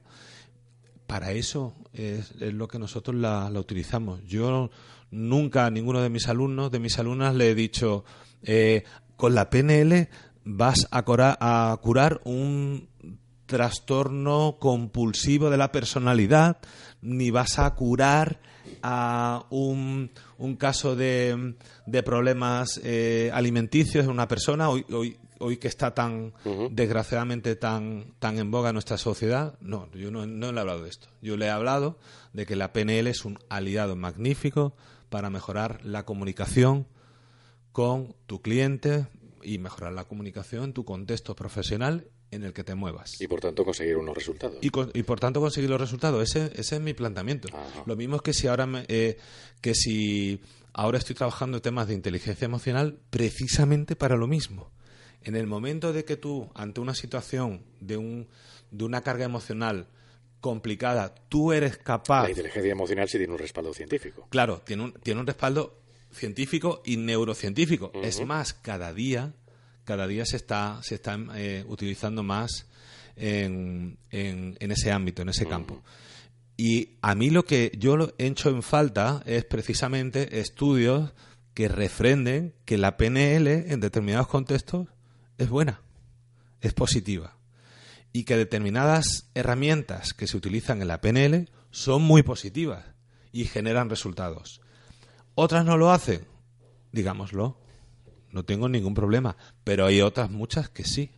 Para 1.10 1.32
eso 1.32 1.74
es, 1.92 2.36
lo 2.40 2.68
que 2.68 2.78
nosotros 2.78 3.16
la, 3.16 3.50
utilizamos. 3.50 4.22
Yo 4.28 4.70
nunca 5.10 5.66
a 5.66 5.70
ninguno 5.70 6.00
de 6.00 6.08
mis 6.08 6.28
alumnos, 6.28 6.70
de 6.70 6.78
mis 6.78 7.00
alumnas, 7.00 7.34
le 7.34 7.50
he 7.50 7.54
dicho, 7.56 8.04
eh, 8.44 8.84
con 9.16 9.34
la 9.34 9.50
PNL 9.50 10.08
vas 10.44 10.86
a, 10.92 11.02
curar 11.82 12.20
un 12.22 12.88
trastorno 13.46 14.58
compulsivo 14.60 15.50
de 15.50 15.56
la 15.56 15.72
personalidad, 15.72 16.58
ni 17.02 17.32
vas 17.32 17.58
a 17.58 17.74
curar 17.74 18.38
a 18.80 19.46
un, 19.50 20.12
caso 20.58 20.94
de, 20.94 21.56
de 21.86 22.02
problemas 22.04 22.80
eh, 22.84 23.32
alimenticios 23.34 24.04
en 24.04 24.12
una 24.12 24.28
persona, 24.28 24.70
hoy, 24.70 25.18
hoy 25.40 25.56
que 25.56 25.68
está 25.68 25.94
tan, 25.94 26.32
desgraciadamente, 26.70 27.56
tan, 27.56 28.14
tan 28.18 28.38
en 28.38 28.50
boga 28.50 28.70
en 28.70 28.74
nuestra 28.74 28.98
sociedad, 28.98 29.58
no, 29.60 29.90
yo 29.92 30.10
no, 30.10 30.26
no 30.26 30.52
le 30.52 30.56
he 30.56 30.60
hablado 30.60 30.84
de 30.84 30.90
esto. 30.90 31.08
Yo 31.20 31.36
le 31.36 31.46
he 31.46 31.50
hablado 31.50 31.98
de 32.32 32.46
que 32.46 32.56
la 32.56 32.72
PNL 32.72 33.08
es 33.08 33.24
un 33.24 33.38
aliado 33.48 33.96
magnífico 33.96 34.74
para 35.08 35.30
mejorar 35.30 35.84
la 35.84 36.04
comunicación 36.04 36.86
con 37.72 38.14
tu 38.26 38.40
cliente 38.42 39.06
y 39.42 39.58
mejorar 39.58 39.92
la 39.92 40.04
comunicación 40.04 40.64
en 40.64 40.72
tu 40.72 40.84
contexto 40.84 41.34
profesional 41.34 42.06
en 42.30 42.44
el 42.44 42.52
que 42.52 42.64
te 42.64 42.74
muevas. 42.74 43.20
Y 43.20 43.26
por 43.26 43.40
tanto 43.40 43.64
conseguir 43.64 43.96
unos 43.96 44.14
resultados. 44.14 44.58
Y, 44.60 44.70
por 44.70 45.20
tanto 45.20 45.40
conseguir 45.40 45.68
los 45.68 45.80
resultados. 45.80 46.22
Ese, 46.22 46.52
ese 46.54 46.76
es 46.76 46.80
mi 46.80 46.94
planteamiento. 46.94 47.48
Lo 47.86 47.96
mismo 47.96 48.16
es 48.16 48.22
que 48.22 48.32
si 48.32 48.46
ahora 48.46 48.68
eh, 48.88 49.18
que 49.60 49.74
si 49.74 50.40
ahora 50.72 50.98
estoy 50.98 51.16
trabajando 51.16 51.60
temas 51.60 51.88
de 51.88 51.94
inteligencia 51.94 52.44
emocional 52.44 52.98
precisamente 53.10 53.96
para 53.96 54.16
lo 54.16 54.26
mismo. 54.26 54.70
En 55.22 55.36
el 55.36 55.46
momento 55.46 55.92
de 55.92 56.04
que 56.04 56.16
tú, 56.16 56.50
ante 56.54 56.80
una 56.80 56.94
situación 56.94 57.62
de, 57.80 57.96
un, 57.96 58.28
de 58.70 58.84
una 58.84 59.02
carga 59.02 59.24
emocional 59.24 59.86
complicada, 60.40 61.14
tú 61.28 61.52
eres 61.52 61.76
capaz... 61.76 62.24
La 62.24 62.30
inteligencia 62.30 62.72
emocional 62.72 63.08
sí 63.08 63.18
tiene 63.18 63.32
un 63.32 63.38
respaldo 63.38 63.74
científico. 63.74 64.26
Claro, 64.30 64.62
tiene 64.64 64.84
un, 64.84 64.92
tiene 64.94 65.20
un 65.20 65.26
respaldo 65.26 65.80
científico 66.10 66.82
y 66.84 66.96
neurocientífico. 66.96 67.92
Es 68.02 68.24
más, 68.24 68.54
cada 68.54 68.92
día 68.94 69.34
cada 69.90 70.06
día 70.06 70.24
se 70.24 70.36
está, 70.36 70.78
se 70.82 70.94
está 70.94 71.18
eh, 71.34 71.64
utilizando 71.66 72.22
más 72.22 72.68
en, 73.16 73.98
en, 74.10 74.70
ese 74.70 74.92
ámbito, 74.92 75.22
en 75.22 75.30
ese 75.30 75.46
campo. 75.46 75.82
Y 76.56 76.90
a 77.02 77.16
mí 77.16 77.30
lo 77.30 77.44
que 77.44 77.72
yo 77.76 77.96
he 78.18 78.26
hecho 78.28 78.50
en 78.50 78.62
falta 78.62 79.20
es 79.26 79.44
precisamente 79.44 80.38
estudios 80.38 81.12
que 81.54 81.66
refrenden 81.66 82.54
que 82.64 82.78
la 82.78 82.96
PNL 82.96 83.48
en 83.48 83.80
determinados 83.80 84.28
contextos 84.28 84.86
es 85.40 85.48
buena, 85.48 85.82
es 86.60 86.72
positiva. 86.72 87.36
Y 88.12 88.24
que 88.24 88.36
determinadas 88.36 89.30
herramientas 89.34 90.14
que 90.14 90.26
se 90.26 90.36
utilizan 90.36 90.82
en 90.82 90.88
la 90.88 91.00
PNL 91.00 91.48
son 91.70 92.02
muy 92.02 92.22
positivas 92.22 92.86
y 93.32 93.44
generan 93.44 93.88
resultados. 93.88 94.60
Otras 95.34 95.64
no 95.64 95.76
lo 95.76 95.92
hacen, 95.92 96.26
digámoslo 96.92 97.60
no 98.32 98.44
tengo 98.44 98.68
ningún 98.68 98.94
problema. 98.94 99.36
Pero 99.64 99.86
hay 99.86 100.00
otras 100.00 100.30
muchas 100.30 100.68
que 100.68 100.84
sí. 100.84 101.10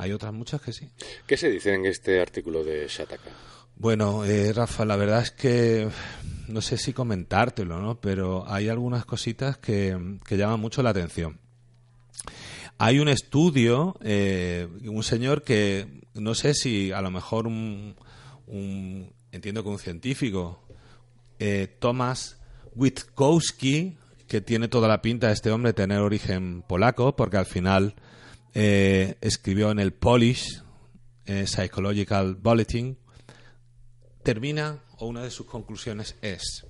Hay 0.00 0.12
otras 0.12 0.32
muchas 0.32 0.60
que 0.62 0.72
sí. 0.72 0.88
¿Qué 1.26 1.36
se 1.36 1.50
dice 1.50 1.74
en 1.74 1.84
este 1.84 2.20
artículo 2.20 2.64
de 2.64 2.86
Shataka? 2.88 3.30
Bueno, 3.74 4.24
eh, 4.24 4.52
Rafa, 4.52 4.86
la 4.86 4.96
verdad 4.96 5.20
es 5.20 5.32
que 5.32 5.88
no 6.48 6.62
sé 6.62 6.78
si 6.78 6.94
comentártelo, 6.94 7.80
¿no? 7.80 8.00
Pero 8.00 8.48
hay 8.48 8.68
algunas 8.70 9.04
cositas 9.04 9.58
que, 9.58 10.18
llaman 10.30 10.60
mucho 10.60 10.82
la 10.82 10.90
atención. 10.90 11.40
Hay 12.78 12.98
un 12.98 13.08
estudio, 13.08 13.96
eh, 14.02 14.68
un 14.84 15.02
señor 15.02 15.42
que 15.42 16.02
no 16.14 16.34
sé 16.34 16.54
si 16.54 16.92
a 16.92 17.00
lo 17.00 17.10
mejor 17.10 17.46
un, 17.46 17.96
entiendo 19.32 19.62
que 19.62 19.68
un 19.68 19.78
científico, 19.78 20.62
eh, 21.38 21.76
Thomas 21.78 22.38
Witkowski, 22.74 23.96
que 24.26 24.40
tiene 24.40 24.68
toda 24.68 24.88
la 24.88 25.02
pinta 25.02 25.28
de 25.28 25.34
este 25.34 25.50
hombre 25.50 25.72
tener 25.72 26.00
origen 26.00 26.62
polaco, 26.62 27.16
porque 27.16 27.36
al 27.36 27.46
final 27.46 27.94
eh, 28.54 29.16
escribió 29.20 29.70
en 29.70 29.78
el 29.78 29.92
Polish 29.92 30.62
eh, 31.26 31.46
Psychological 31.46 32.34
Bulletin, 32.34 32.98
termina, 34.22 34.80
o 34.98 35.06
una 35.06 35.22
de 35.22 35.30
sus 35.30 35.46
conclusiones 35.46 36.16
es, 36.22 36.66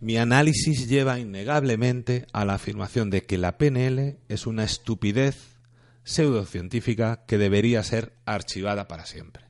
mi 0.00 0.16
análisis 0.16 0.88
lleva 0.88 1.18
innegablemente 1.18 2.26
a 2.32 2.44
la 2.44 2.54
afirmación 2.54 3.10
de 3.10 3.22
que 3.22 3.38
la 3.38 3.58
PNL 3.58 4.18
es 4.28 4.46
una 4.46 4.64
estupidez 4.64 5.58
pseudocientífica 6.04 7.24
que 7.26 7.38
debería 7.38 7.82
ser 7.82 8.12
archivada 8.24 8.88
para 8.88 9.06
siempre. 9.06 9.44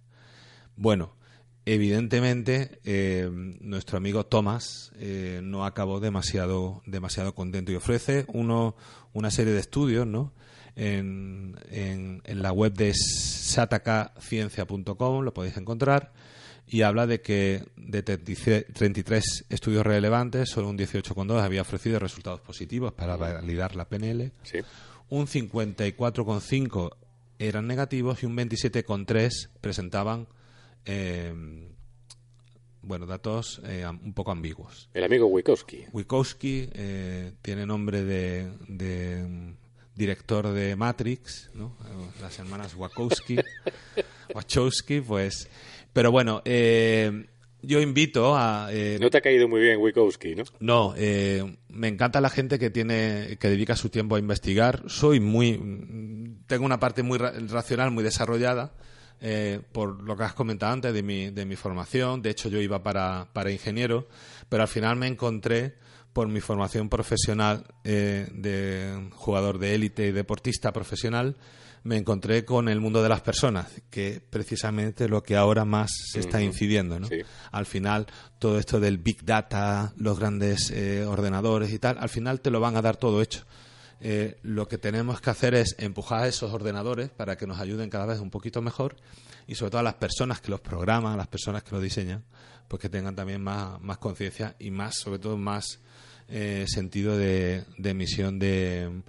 Bueno, 0.76 1.16
Evidentemente, 1.68 2.78
eh, 2.84 3.28
nuestro 3.60 3.98
amigo 3.98 4.24
Thomas 4.24 4.92
eh, 5.00 5.40
no 5.42 5.66
acabó 5.66 5.98
demasiado, 5.98 6.80
demasiado 6.86 7.34
contento 7.34 7.72
y 7.72 7.74
ofrece 7.74 8.24
uno, 8.28 8.76
una 9.12 9.32
serie 9.32 9.52
de 9.52 9.58
estudios 9.58 10.06
¿no? 10.06 10.32
en, 10.76 11.58
en, 11.68 12.22
la 12.40 12.52
web 12.52 12.72
de 12.72 12.92
satakaciencia.com, 12.94 15.24
lo 15.24 15.34
podéis 15.34 15.56
encontrar, 15.56 16.12
y 16.68 16.82
habla 16.82 17.06
de 17.06 17.20
que 17.20 17.64
de 17.76 18.02
33 18.02 19.46
estudios 19.48 19.86
relevantes, 19.86 20.48
solo 20.48 20.68
un 20.68 20.78
18,2 20.78 21.40
había 21.40 21.62
ofrecido 21.62 21.98
resultados 21.98 22.40
positivos 22.40 22.92
para 22.92 23.16
validar 23.16 23.76
la 23.76 23.88
PNL, 23.88 24.32
un 25.08 25.26
54,5 25.26 26.90
eran 27.38 27.66
negativos 27.66 28.22
y 28.22 28.26
un 28.26 28.36
27,3 28.36 29.48
presentaban 29.60 30.26
Em, 30.86 31.68
bueno, 32.82 33.06
datos 33.06 33.60
eh, 33.64 33.84
un 33.86 34.14
poco 34.14 34.30
ambiguos. 34.30 34.88
El 34.94 35.02
amigo 35.02 35.26
Wikowski. 35.26 35.84
Wikowski 35.92 36.70
eh, 36.72 37.32
tiene 37.42 37.66
nombre 37.66 38.04
de, 38.04 38.46
mm, 39.28 39.50
director 39.96 40.48
de 40.52 40.76
Matrix, 40.76 41.50
¿no? 41.54 41.76
Las 42.20 42.38
hermanas 42.38 42.76
Wachowski. 42.76 43.36
Wachowski, 44.34 45.00
pues. 45.00 45.48
Pero 45.96 46.12
bueno, 46.12 46.42
eh, 46.44 47.26
yo 47.62 47.80
invito 47.80 48.36
a. 48.36 48.68
no 49.00 49.08
te 49.08 49.16
ha 49.16 49.20
caído 49.22 49.48
muy 49.48 49.62
bien 49.62 49.80
Wikowski, 49.80 50.34
¿no? 50.34 50.44
No, 50.60 50.94
me 51.68 51.88
encanta 51.88 52.20
la 52.20 52.28
gente 52.28 52.58
que 52.58 52.68
tiene 52.68 53.38
que 53.40 53.48
dedica 53.48 53.74
su 53.76 53.88
tiempo 53.88 54.16
a 54.16 54.18
investigar. 54.18 54.82
Soy 54.88 55.20
muy. 55.20 56.38
Tengo 56.46 56.66
una 56.66 56.78
parte 56.78 57.02
muy 57.02 57.16
racional, 57.16 57.90
muy 57.90 58.04
desarrollada 58.04 58.72
eh, 59.20 59.60
por 59.72 60.02
lo 60.02 60.16
que 60.16 60.24
has 60.24 60.34
comentado 60.34 60.72
antes 60.72 60.92
de 60.92 61.02
mi, 61.02 61.30
de 61.30 61.46
mi 61.46 61.56
formación. 61.56 62.22
De 62.22 62.30
hecho, 62.30 62.48
yo 62.48 62.60
iba 62.60 62.82
para, 62.82 63.28
para 63.32 63.50
ingeniero, 63.50 64.06
pero 64.48 64.62
al 64.62 64.68
final 64.68 64.96
me 64.96 65.06
encontré 65.06 65.74
por 66.16 66.28
mi 66.28 66.40
formación 66.40 66.88
profesional 66.88 67.66
eh, 67.84 68.26
de 68.32 69.10
jugador 69.16 69.58
de 69.58 69.74
élite 69.74 70.06
y 70.06 70.12
deportista 70.12 70.72
profesional, 70.72 71.36
me 71.82 71.98
encontré 71.98 72.46
con 72.46 72.70
el 72.70 72.80
mundo 72.80 73.02
de 73.02 73.10
las 73.10 73.20
personas, 73.20 73.66
que 73.90 74.22
precisamente 74.30 75.10
lo 75.10 75.22
que 75.22 75.36
ahora 75.36 75.66
más 75.66 75.90
se 76.10 76.20
está 76.20 76.40
incidiendo. 76.40 76.98
¿no? 76.98 77.06
Al 77.52 77.66
final, 77.66 78.06
todo 78.38 78.58
esto 78.58 78.80
del 78.80 78.96
big 78.96 79.26
data, 79.26 79.92
los 79.98 80.18
grandes 80.18 80.70
eh, 80.70 81.04
ordenadores 81.04 81.70
y 81.70 81.78
tal, 81.78 81.98
al 81.98 82.08
final 82.08 82.40
te 82.40 82.50
lo 82.50 82.60
van 82.60 82.78
a 82.78 82.80
dar 82.80 82.96
todo 82.96 83.20
hecho. 83.20 83.44
Eh, 84.00 84.38
lo 84.40 84.68
que 84.68 84.78
tenemos 84.78 85.20
que 85.20 85.28
hacer 85.28 85.54
es 85.54 85.76
empujar 85.78 86.22
a 86.22 86.28
esos 86.28 86.50
ordenadores 86.50 87.10
para 87.10 87.36
que 87.36 87.46
nos 87.46 87.60
ayuden 87.60 87.90
cada 87.90 88.06
vez 88.06 88.20
un 88.20 88.30
poquito 88.30 88.62
mejor 88.62 88.96
y 89.46 89.54
sobre 89.54 89.70
todo 89.70 89.80
a 89.80 89.84
las 89.84 89.94
personas 89.94 90.40
que 90.40 90.50
los 90.50 90.60
programan, 90.60 91.14
a 91.14 91.16
las 91.16 91.28
personas 91.28 91.62
que 91.62 91.72
los 91.72 91.82
diseñan, 91.82 92.24
pues 92.68 92.80
que 92.80 92.88
tengan 92.88 93.14
también 93.14 93.42
más, 93.42 93.80
más 93.80 93.98
conciencia 93.98 94.56
y 94.58 94.70
más, 94.70 94.96
sobre 94.96 95.18
todo, 95.18 95.36
más 95.36 95.80
eh, 96.28 96.64
sentido 96.68 97.16
de, 97.16 97.64
de 97.78 97.94
misión 97.94 98.38
de, 98.38 99.02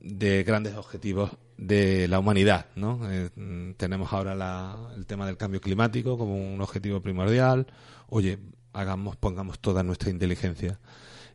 de 0.00 0.44
grandes 0.44 0.74
objetivos 0.76 1.32
de 1.56 2.06
la 2.08 2.18
humanidad, 2.18 2.66
¿no? 2.76 3.00
Eh, 3.10 3.30
tenemos 3.76 4.12
ahora 4.12 4.76
el 4.96 5.06
tema 5.06 5.26
del 5.26 5.36
cambio 5.36 5.60
climático 5.60 6.18
como 6.18 6.36
un 6.36 6.60
objetivo 6.60 7.00
primordial. 7.00 7.66
Oye, 8.08 8.38
hagamos, 8.72 9.16
pongamos 9.16 9.58
toda 9.58 9.82
nuestra 9.82 10.10
inteligencia 10.10 10.78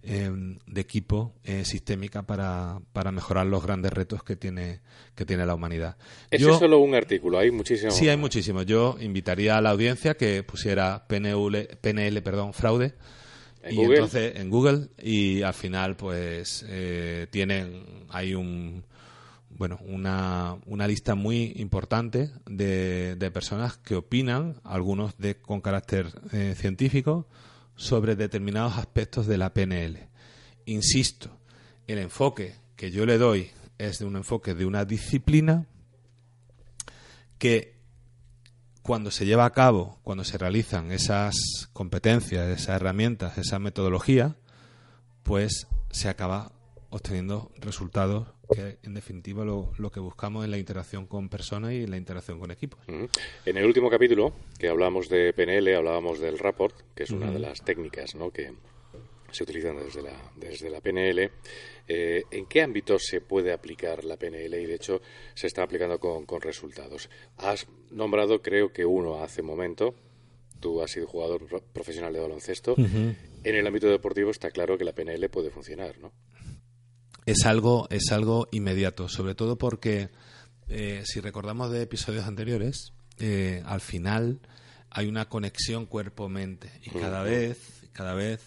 Em, 0.03 0.58
de 0.65 0.81
equipo 0.81 1.36
eh, 1.43 1.63
sistémica 1.63 2.24
para, 2.24 2.79
para, 2.91 3.12
mejorar 3.12 3.46
los 3.46 3.63
grandes 3.63 3.93
retos 3.93 4.24
que 4.24 4.36
tiene, 4.36 4.79
que 5.13 5.25
tiene 5.25 5.46
la 5.46 5.53
humanidad. 5.53 5.96
Ese 6.31 6.50
es 6.50 6.58
solo 6.58 6.79
un 6.79 6.96
artículo, 6.96 7.38
hay 7.38 7.51
muchísimos. 7.51 7.96
Sí, 7.96 8.10
hay 8.10 8.17
muchísimos. 8.17 8.65
Yo 8.65 8.98
invitaría 9.00 9.58
a 9.58 9.62
la 9.62 9.70
audiencia 9.70 10.15
que 10.15 10.41
pusiera 10.41 11.05
PNL, 11.08 11.77
PNL 11.79 12.20
perdón, 12.24 12.53
fraude. 12.53 12.96
y 13.70 13.79
entonces 13.79 14.38
en 14.38 14.50
Google 14.50 14.88
y 14.98 15.43
al 15.43 15.53
final 15.53 15.96
pues 15.96 16.65
eh, 16.67 17.27
tienen 17.29 17.86
hay 18.10 18.34
un 18.34 18.84
bueno, 19.51 19.77
una, 19.86 20.58
una 20.65 20.88
lista 20.88 21.13
muy 21.13 21.53
importante 21.58 22.31
de, 22.48 23.15
de, 23.17 23.29
personas 23.29 23.77
que 23.77 23.96
opinan, 23.96 24.55
algunos 24.63 25.15
de, 25.20 25.36
con 25.36 25.62
carácter 25.62 26.08
eh, 26.31 26.55
científico, 26.58 27.27
sobre 27.75 28.15
determinados 28.15 28.77
aspectos 28.77 29.27
de 29.27 29.37
la 29.37 29.53
PNL. 29.53 30.07
Insisto, 30.65 31.37
el 31.87 31.99
enfoque 31.99 32.55
que 32.75 32.91
yo 32.91 33.05
le 33.05 33.17
doy 33.17 33.51
es 33.77 33.99
de 33.99 34.05
un 34.05 34.15
enfoque 34.15 34.53
de 34.53 34.65
una 34.65 34.85
disciplina 34.85 35.65
que 37.37 37.81
cuando 38.81 39.11
se 39.11 39.25
lleva 39.25 39.45
a 39.45 39.51
cabo, 39.51 39.99
cuando 40.03 40.23
se 40.23 40.37
realizan 40.37 40.91
esas 40.91 41.35
competencias, 41.73 42.47
esas 42.47 42.75
herramientas, 42.75 43.37
esa 43.37 43.59
metodología, 43.59 44.35
pues 45.23 45.67
se 45.91 46.09
acaba 46.09 46.51
obteniendo 46.91 47.51
resultados 47.57 48.27
que 48.53 48.77
en 48.83 48.93
definitiva 48.93 49.43
lo, 49.45 49.71
lo, 49.77 49.91
que 49.91 50.00
buscamos 50.00 50.43
en 50.45 50.51
la 50.51 50.57
interacción 50.57 51.07
con 51.07 51.29
personas 51.29 51.71
y 51.71 51.83
en 51.83 51.91
la 51.91 51.98
interacción 51.98 52.39
con 52.39 52.51
equipos. 52.51 52.79
En 52.88 53.57
el 53.57 53.65
último 53.65 53.89
capítulo 53.89 54.33
que 54.60 54.67
hablamos 54.67 55.10
de 55.10 55.33
PNL, 55.33 55.74
hablábamos 55.75 56.19
del 56.19 56.38
rapport, 56.38 56.75
que 56.93 57.03
es 57.03 57.12
una 57.12 57.31
de 57.31 57.39
las 57.39 57.63
técnicas 57.63 58.13
¿no? 58.13 58.29
que 58.29 58.53
se 59.31 59.43
utilizan 59.43 59.77
desde 59.77 60.01
la, 60.01 60.31
desde 60.36 60.69
la 60.69 60.81
PNL. 60.81 61.31
Eh, 61.88 62.24
¿En 62.29 62.45
qué 62.45 62.62
ámbitos 62.62 63.03
se 63.05 63.21
puede 63.21 63.53
aplicar 63.53 64.03
la 64.03 64.17
PNL? 64.17 64.53
Y 64.62 64.65
de 64.65 64.75
hecho 64.75 65.01
se 65.33 65.48
está 65.48 65.63
aplicando 65.63 66.00
con, 66.00 66.25
con 66.25 66.41
resultados. 66.41 67.10
Has 67.38 67.67
nombrado, 67.89 68.41
creo 68.41 68.74
que 68.74 68.86
uno 68.86 69.24
hace 69.24 69.41
un 69.41 69.48
momento, 69.48 69.95
tú 70.60 70.81
has 70.81 70.91
sido 70.91 71.07
jugador 71.07 71.48
profesional 71.74 72.13
de 72.13 72.19
baloncesto. 72.19 72.75
En 72.77 73.55
el 73.55 73.65
ámbito 73.65 73.88
deportivo 73.88 74.29
está 74.29 74.51
claro 74.51 74.77
que 74.77 74.83
la 74.83 74.93
PNL 74.93 75.29
puede 75.29 75.50
funcionar, 75.50 75.98
¿no? 76.00 76.12
Es 77.25 77.45
algo, 77.45 77.87
es 77.89 78.11
algo 78.11 78.47
inmediato, 78.51 79.07
sobre 79.07 79.35
todo 79.35 79.57
porque 79.57 80.09
eh, 80.67 81.03
si 81.05 81.19
recordamos 81.19 81.71
de 81.71 81.81
episodios 81.81 82.25
anteriores, 82.25 82.93
eh, 83.19 83.61
al 83.65 83.81
final 83.81 84.39
hay 84.89 85.07
una 85.07 85.29
conexión 85.29 85.85
cuerpo-mente 85.85 86.71
y 86.83 86.89
cada 86.89 87.23
vez, 87.23 87.57
cada 87.93 88.13
vez 88.13 88.41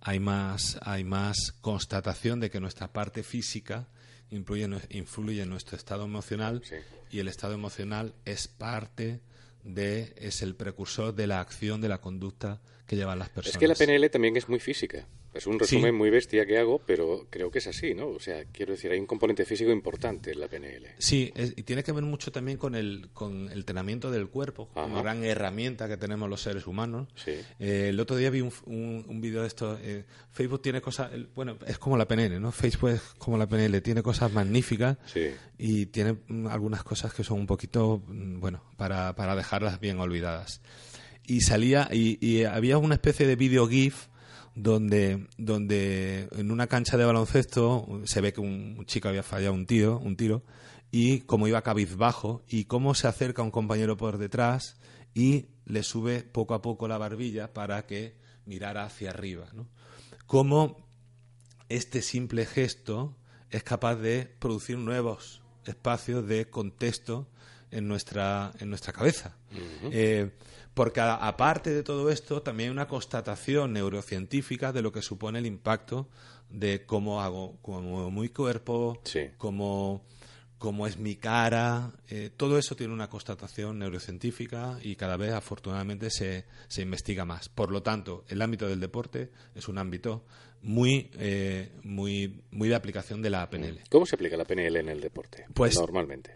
hay 0.00 0.20
más, 0.20 0.78
hay 0.82 1.04
más 1.04 1.52
constatación 1.60 2.40
de 2.40 2.50
que 2.50 2.60
nuestra 2.60 2.92
parte 2.92 3.22
física 3.22 3.88
influye, 4.30 4.68
influye 4.90 5.42
en 5.42 5.50
nuestro 5.50 5.76
estado 5.76 6.04
emocional 6.04 6.62
y 7.10 7.18
el 7.18 7.28
estado 7.28 7.54
emocional 7.54 8.14
es 8.24 8.48
parte 8.48 9.20
de, 9.64 10.14
es 10.16 10.42
el 10.42 10.54
precursor 10.54 11.14
de 11.14 11.26
la 11.26 11.40
acción, 11.40 11.80
de 11.80 11.88
la 11.88 11.98
conducta 11.98 12.60
que 12.86 12.96
llevan 12.96 13.18
las 13.18 13.28
personas. 13.28 13.54
Es 13.54 13.58
que 13.58 13.68
la 13.68 13.74
PNL 13.74 14.10
también 14.10 14.36
es 14.36 14.48
muy 14.48 14.60
física. 14.60 15.06
Es 15.36 15.46
un 15.46 15.58
resumen 15.58 15.94
muy 15.94 16.10
bestia 16.10 16.46
que 16.46 16.58
hago, 16.58 16.80
pero 16.84 17.26
creo 17.30 17.50
que 17.50 17.58
es 17.58 17.66
así, 17.66 17.94
¿no? 17.94 18.08
O 18.08 18.20
sea, 18.20 18.44
quiero 18.52 18.72
decir, 18.72 18.90
hay 18.90 18.98
un 18.98 19.06
componente 19.06 19.44
físico 19.44 19.70
importante 19.70 20.32
en 20.32 20.40
la 20.40 20.48
PNL. 20.48 20.94
Sí, 20.98 21.32
y 21.34 21.62
tiene 21.62 21.82
que 21.82 21.92
ver 21.92 22.04
mucho 22.04 22.32
también 22.32 22.56
con 22.56 22.74
el, 22.74 23.10
con 23.12 23.50
el 23.50 23.58
entrenamiento 23.58 24.10
del 24.10 24.28
cuerpo, 24.28 24.68
una 24.74 25.02
gran 25.02 25.24
herramienta 25.24 25.88
que 25.88 25.96
tenemos 25.96 26.28
los 26.30 26.40
seres 26.40 26.66
humanos. 26.66 27.08
Sí. 27.16 27.32
Eh, 27.58 27.88
el 27.90 28.00
otro 28.00 28.16
día 28.16 28.30
vi 28.30 28.40
un, 28.40 28.52
un, 28.66 29.20
vídeo 29.20 29.42
de 29.42 29.48
esto. 29.48 29.78
Eh, 29.82 30.04
Facebook 30.30 30.62
tiene 30.62 30.80
cosas, 30.80 31.10
bueno, 31.34 31.58
es 31.66 31.78
como 31.78 31.96
la 31.96 32.06
PNL, 32.06 32.40
¿no? 32.40 32.52
Facebook 32.52 32.90
es 32.90 33.02
como 33.18 33.36
la 33.36 33.46
PNL, 33.46 33.82
tiene 33.82 34.02
cosas 34.02 34.32
magníficas 34.32 34.96
sí. 35.06 35.30
y 35.58 35.86
tiene 35.86 36.16
algunas 36.48 36.82
cosas 36.82 37.12
que 37.12 37.24
son 37.24 37.40
un 37.40 37.46
poquito, 37.46 38.02
mm, 38.06 38.40
bueno, 38.40 38.62
para, 38.76 39.14
para 39.14 39.36
dejarlas 39.36 39.80
bien 39.80 39.98
olvidadas. 40.00 40.60
Y 41.26 41.40
salía, 41.40 41.88
y, 41.90 42.24
y 42.24 42.44
había 42.44 42.78
una 42.78 42.94
especie 42.94 43.26
de 43.26 43.36
vídeo 43.36 43.66
GIF 43.66 44.06
donde, 44.56 45.28
donde 45.36 46.28
en 46.32 46.50
una 46.50 46.66
cancha 46.66 46.96
de 46.96 47.04
baloncesto 47.04 48.00
se 48.04 48.20
ve 48.22 48.32
que 48.32 48.40
un 48.40 48.84
chico 48.86 49.08
había 49.08 49.22
fallado 49.22 49.52
un 49.54 49.66
tiro, 49.66 49.98
un 49.98 50.16
tiro, 50.16 50.42
y 50.90 51.20
cómo 51.20 51.46
iba 51.46 51.62
cabizbajo, 51.62 52.42
y 52.48 52.64
cómo 52.64 52.94
se 52.94 53.06
acerca 53.06 53.42
un 53.42 53.50
compañero 53.50 53.96
por 53.96 54.18
detrás 54.18 54.76
y 55.14 55.46
le 55.66 55.82
sube 55.82 56.22
poco 56.22 56.54
a 56.54 56.62
poco 56.62 56.88
la 56.88 56.98
barbilla 56.98 57.52
para 57.52 57.86
que 57.86 58.16
mirara 58.46 58.84
hacia 58.84 59.10
arriba. 59.10 59.46
¿no? 59.52 59.68
Cómo 60.26 60.88
este 61.68 62.00
simple 62.00 62.46
gesto 62.46 63.14
es 63.50 63.62
capaz 63.62 63.96
de 63.96 64.24
producir 64.38 64.78
nuevos 64.78 65.42
espacios 65.66 66.26
de 66.26 66.48
contexto 66.48 67.28
en 67.70 67.88
nuestra, 67.88 68.52
en 68.58 68.70
nuestra 68.70 68.92
cabeza. 68.92 69.36
Porque 70.76 71.00
aparte 71.00 71.70
de 71.72 71.82
todo 71.82 72.10
esto, 72.10 72.42
también 72.42 72.68
hay 72.68 72.72
una 72.74 72.86
constatación 72.86 73.72
neurocientífica 73.72 74.74
de 74.74 74.82
lo 74.82 74.92
que 74.92 75.00
supone 75.00 75.38
el 75.38 75.46
impacto 75.46 76.06
de 76.50 76.84
cómo 76.84 77.22
hago, 77.22 77.56
cómo 77.62 78.10
mi 78.10 78.28
cuerpo, 78.28 79.00
cómo, 79.38 80.86
es 80.86 80.98
mi 80.98 81.16
cara. 81.16 81.92
Eh, 82.10 82.28
todo 82.36 82.58
eso 82.58 82.76
tiene 82.76 82.92
una 82.92 83.08
constatación 83.08 83.78
neurocientífica 83.78 84.78
y 84.82 84.96
cada 84.96 85.16
vez, 85.16 85.32
afortunadamente, 85.32 86.10
se, 86.10 86.44
se, 86.68 86.82
investiga 86.82 87.24
más. 87.24 87.48
Por 87.48 87.72
lo 87.72 87.82
tanto, 87.82 88.26
el 88.28 88.42
ámbito 88.42 88.68
del 88.68 88.78
deporte 88.78 89.30
es 89.54 89.68
un 89.68 89.78
ámbito 89.78 90.26
muy, 90.60 91.08
eh, 91.18 91.70
muy, 91.84 92.42
muy 92.50 92.68
de 92.68 92.74
aplicación 92.74 93.22
de 93.22 93.30
la 93.30 93.48
PNL. 93.48 93.80
¿Cómo 93.88 94.04
se 94.04 94.16
aplica 94.16 94.36
la 94.36 94.44
PNL 94.44 94.76
en 94.76 94.90
el 94.90 95.00
deporte? 95.00 95.46
Pues, 95.54 95.76
normalmente 95.76 96.34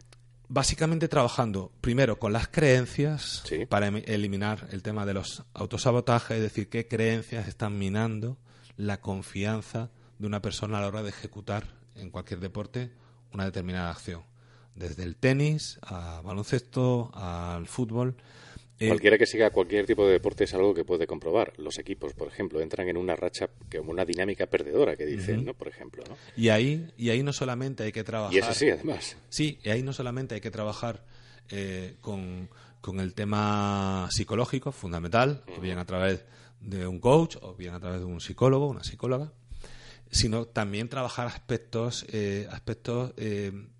básicamente 0.50 1.06
trabajando 1.06 1.70
primero 1.80 2.18
con 2.18 2.32
las 2.32 2.48
creencias 2.48 3.44
para 3.68 3.86
eliminar 3.86 4.66
el 4.72 4.82
tema 4.82 5.06
de 5.06 5.14
los 5.14 5.44
autosabotajes, 5.54 6.36
es 6.36 6.42
decir, 6.42 6.68
qué 6.68 6.88
creencias 6.88 7.46
están 7.46 7.78
minando 7.78 8.36
la 8.76 9.00
confianza 9.00 9.90
de 10.18 10.26
una 10.26 10.42
persona 10.42 10.78
a 10.78 10.80
la 10.80 10.88
hora 10.88 11.02
de 11.04 11.10
ejecutar 11.10 11.68
en 11.94 12.10
cualquier 12.10 12.40
deporte 12.40 12.90
una 13.32 13.44
determinada 13.44 13.90
acción. 13.90 14.24
Desde 14.74 15.04
el 15.04 15.14
tenis, 15.14 15.78
al 15.82 16.22
baloncesto, 16.24 17.12
al 17.14 17.68
fútbol. 17.68 18.16
Eh, 18.80 18.88
Cualquiera 18.88 19.18
que 19.18 19.26
siga 19.26 19.50
cualquier 19.50 19.84
tipo 19.84 20.06
de 20.06 20.12
deporte 20.12 20.44
es 20.44 20.54
algo 20.54 20.72
que 20.72 20.84
puede 20.84 21.06
comprobar. 21.06 21.52
Los 21.58 21.78
equipos, 21.78 22.14
por 22.14 22.28
ejemplo, 22.28 22.62
entran 22.62 22.88
en 22.88 22.96
una 22.96 23.14
racha, 23.14 23.50
como 23.70 23.90
una 23.90 24.06
dinámica 24.06 24.46
perdedora 24.46 24.96
que 24.96 25.04
dicen, 25.04 25.44
¿no? 25.44 25.52
Por 25.52 25.68
ejemplo, 25.68 26.02
¿no? 26.08 26.16
Y 26.34 26.48
ahí, 26.48 26.90
y 26.96 27.10
ahí 27.10 27.22
no 27.22 27.34
solamente 27.34 27.82
hay 27.82 27.92
que 27.92 28.02
trabajar. 28.04 28.34
Y 28.34 28.38
es 28.38 28.46
así, 28.46 28.70
además. 28.70 29.18
Sí, 29.28 29.58
y 29.62 29.68
ahí 29.68 29.82
no 29.82 29.92
solamente 29.92 30.34
hay 30.34 30.40
que 30.40 30.50
trabajar 30.50 31.04
eh, 31.50 31.96
con, 32.00 32.48
el 32.98 33.12
tema 33.12 34.08
psicológico, 34.10 34.72
fundamental, 34.72 35.44
o 35.58 35.60
bien 35.60 35.76
a 35.76 35.84
través 35.84 36.24
de 36.62 36.86
un 36.86 37.00
coach, 37.00 37.36
o 37.42 37.54
bien 37.54 37.74
a 37.74 37.80
través 37.80 38.00
de 38.00 38.06
un 38.06 38.22
psicólogo, 38.22 38.66
una 38.66 38.82
psicóloga, 38.82 39.30
sino 40.10 40.46
también 40.46 40.88
trabajar 40.88 41.26
aspectos, 41.26 42.06
eh, 42.08 42.48
aspectos 42.50 43.12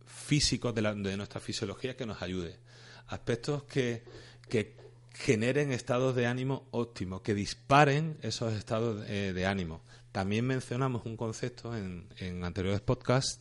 físicos 0.05 0.75
de, 0.75 0.83
de 0.83 1.17
nuestra 1.17 1.41
fisiología 1.41 1.97
que 1.97 2.05
nos 2.05 2.21
ayude. 2.21 2.59
Aspectos 3.07 3.63
que, 3.63 4.05
que 4.47 4.80
generen 5.15 5.73
estados 5.73 6.15
de 6.15 6.27
ánimo 6.27 6.69
óptimos, 6.71 7.23
que 7.23 7.35
disparen 7.35 8.19
esos 8.23 8.55
estados 8.55 9.05
eh, 9.09 9.33
de 9.35 9.47
ánimo. 9.47 9.83
También 10.13 10.47
mencionamos 10.47 11.07
un 11.07 11.17
concepto 11.17 11.77
en, 11.77 12.09
anteriores 12.45 12.81
podcasts 12.81 13.41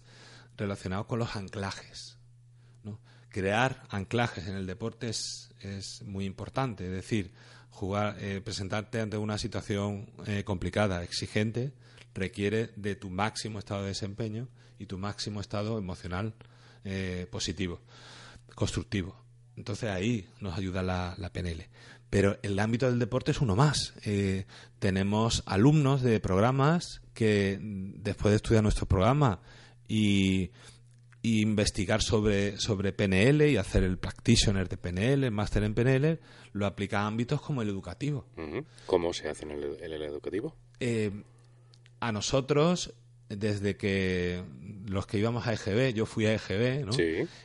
relacionado 0.58 1.08
con 1.08 1.20
los 1.20 1.36
anclajes. 1.36 2.18
Crear 3.30 3.84
anclajes 3.90 4.48
en 4.48 4.56
el 4.56 4.66
deporte 4.66 5.10
es, 5.10 5.52
muy 6.04 6.26
importante, 6.26 6.86
es 6.86 6.92
decir, 6.92 7.32
jugar, 7.70 8.18
eh, 8.20 8.42
presentarte 8.42 9.00
ante 9.00 9.18
una 9.18 9.38
situación 9.38 10.10
eh, 10.26 10.44
complicada, 10.44 11.04
exigente, 11.04 11.72
requiere 12.16 12.72
de 12.76 12.96
tu 12.96 13.12
máximo 13.12 13.60
estado 13.60 13.84
de 13.84 13.90
desempeño 13.90 14.48
y 14.80 14.88
tu 14.88 14.98
máximo 14.98 15.42
estado 15.42 15.78
emocional 15.78 16.34
positivo, 17.30 17.82
constructivo. 18.56 19.29
Entonces 19.60 19.90
ahí 19.90 20.26
nos 20.40 20.58
ayuda 20.58 20.82
la, 20.82 21.30
PNL. 21.34 21.68
Pero 22.10 22.40
el 22.44 22.58
ámbito 22.60 22.90
del 22.90 22.98
deporte 22.98 23.32
es 23.32 23.42
uno 23.42 23.58
más. 23.58 23.94
Eh, 24.06 24.46
tenemos 24.80 25.44
alumnos 25.46 26.02
de 26.02 26.22
programas 26.22 27.02
que 27.14 27.60
después 27.60 28.32
de 28.32 28.38
estudiar 28.38 28.64
nuestro 28.64 28.86
programa 28.86 29.42
y, 29.88 30.52
investigar 31.22 32.02
sobre, 32.02 32.58
sobre 32.58 32.94
PNL 32.94 33.50
y 33.50 33.58
hacer 33.58 33.84
el 33.84 33.98
practitioner 33.98 34.70
de 34.70 34.78
PNL, 34.78 35.26
el 35.26 35.32
máster 35.32 35.64
en 35.64 35.74
PNL, 35.74 36.20
lo 36.54 36.66
aplica 36.66 37.02
a 37.02 37.08
ámbitos 37.08 37.42
como 37.42 37.62
el 37.62 37.68
educativo. 37.68 38.26
¿Cómo 38.86 39.12
se 39.12 39.28
hace 39.28 39.44
en 39.44 39.52
el, 39.52 39.78
el 39.82 40.02
educativo? 40.02 40.56
Eh, 40.80 41.12
a 42.00 42.14
nosotros 42.14 42.94
desde 43.30 43.78
que 43.78 44.44
los 44.88 45.06
que 45.06 45.20
íbamos 45.20 45.46
a 45.46 45.54
EGB, 45.54 45.94
yo 45.94 46.06
fui 46.06 46.26
a 46.26 46.34
EGB, 46.34 46.86
¿no? 46.86 46.92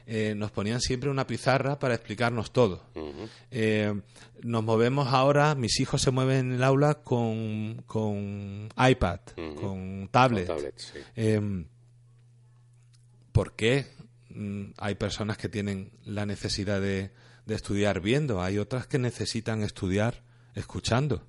Eh, 0.06 0.34
nos 0.34 0.50
ponían 0.50 0.80
siempre 0.80 1.10
una 1.10 1.26
pizarra 1.26 1.78
para 1.78 1.94
explicarnos 1.94 2.52
todo. 2.52 2.82
Eh, 3.50 3.92
nos 4.42 4.64
movemos 4.64 5.08
ahora, 5.08 5.54
mis 5.54 5.78
hijos 5.80 6.00
se 6.00 6.10
mueven 6.10 6.38
en 6.38 6.52
el 6.52 6.64
aula 6.64 6.94
con, 6.94 7.82
con 7.86 8.70
iPad, 8.76 9.20
con 9.60 10.08
tablet. 10.10 10.50
Em, 11.14 11.66
¿Por 13.32 13.52
qué 13.54 13.86
mm, 14.30 14.64
hay 14.78 14.94
personas 14.94 15.36
que 15.36 15.48
tienen 15.48 15.90
la 16.04 16.24
necesidad 16.24 16.80
de, 16.80 17.10
de 17.44 17.54
estudiar 17.54 18.00
viendo? 18.00 18.42
Hay 18.42 18.58
otras 18.58 18.86
que 18.86 18.98
necesitan 18.98 19.62
estudiar 19.62 20.22
escuchando. 20.54 21.26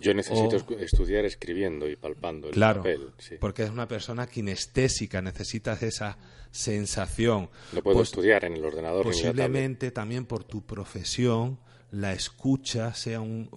Yo 0.00 0.14
necesito 0.14 0.56
estudiar 0.78 1.24
escribiendo 1.24 1.88
y 1.88 1.96
palpando 1.96 2.48
el 2.48 2.54
claro, 2.54 2.80
papel. 2.82 3.10
Porque 3.40 3.62
es 3.62 3.70
una 3.70 3.88
persona 3.88 4.26
kinestésica, 4.26 5.22
necesitas 5.22 5.82
esa 5.82 6.18
sensación. 6.50 7.48
No 7.72 7.82
puedo 7.82 8.02
estudiar 8.02 8.44
en 8.44 8.54
el 8.54 8.64
ordenador. 8.64 9.04
Posiblemente 9.04 9.90
también 9.90 10.26
por 10.26 10.44
tu 10.44 10.62
profesión 10.64 11.58
la 11.92 12.12
escucha 12.12 12.92
sea 12.94 13.20
un, 13.20 13.48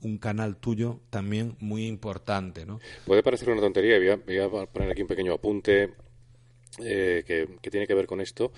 un, 0.00 0.18
canal 0.18 0.56
tuyo 0.56 1.00
también 1.10 1.56
muy 1.58 1.86
importante, 1.86 2.64
¿no? 2.64 2.80
Puede 3.04 3.22
parecer 3.22 3.50
una 3.50 3.60
tontería, 3.60 3.98
voy 3.98 4.08
a, 4.08 4.16
voy 4.16 4.38
a 4.38 4.66
poner 4.66 4.90
aquí 4.90 5.02
un 5.02 5.08
pequeño 5.08 5.34
apunte 5.34 5.90
eh, 6.80 7.22
que, 7.26 7.70
tiene 7.70 7.86
que 7.86 7.94
ver 7.94 8.06
con 8.06 8.20
esto. 8.20 8.52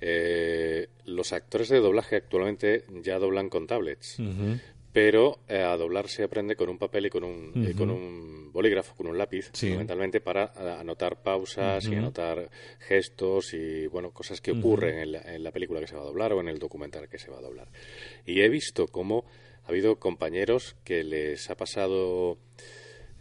Eh, 0.00 0.88
los 1.04 1.32
actores 1.32 1.68
de 1.68 1.80
doblaje 1.80 2.16
actualmente 2.16 2.84
ya 3.02 3.18
doblan 3.18 3.50
con 3.50 3.66
tablets. 3.66 4.18
Pero 4.92 5.38
eh, 5.48 5.62
a 5.62 5.76
doblar 5.76 6.08
se 6.08 6.24
aprende 6.24 6.56
con 6.56 6.68
un 6.68 6.76
papel 6.76 7.06
y 7.06 7.10
con 7.10 7.22
un, 7.22 7.72
con 7.76 7.90
un 7.90 8.52
bolígrafo, 8.52 8.96
con 8.96 9.06
un 9.06 9.16
lápiz, 9.16 9.50
fundamentalmente 9.54 10.20
para 10.20 10.52
anotar 10.80 11.22
pausas 11.22 11.86
y 11.86 11.94
anotar 11.94 12.50
gestos 12.80 13.54
y 13.54 13.86
bueno 13.86 14.10
cosas 14.10 14.40
que 14.40 14.50
ocurren 14.50 14.98
en 14.98 15.12
la, 15.12 15.20
en 15.20 15.44
la 15.44 15.52
película 15.52 15.80
que 15.80 15.86
se 15.86 15.94
va 15.94 16.02
a 16.02 16.06
doblar 16.06 16.32
o 16.32 16.40
en 16.40 16.48
el 16.48 16.58
documental 16.58 17.08
que 17.08 17.18
se 17.18 17.30
va 17.30 17.38
a 17.38 17.42
doblar. 17.42 17.68
Y 18.26 18.40
he 18.40 18.48
visto 18.48 18.88
cómo 18.88 19.24
ha 19.64 19.68
habido 19.68 19.96
compañeros 20.00 20.76
que 20.82 21.04
les 21.04 21.48
ha 21.50 21.56
pasado 21.56 22.38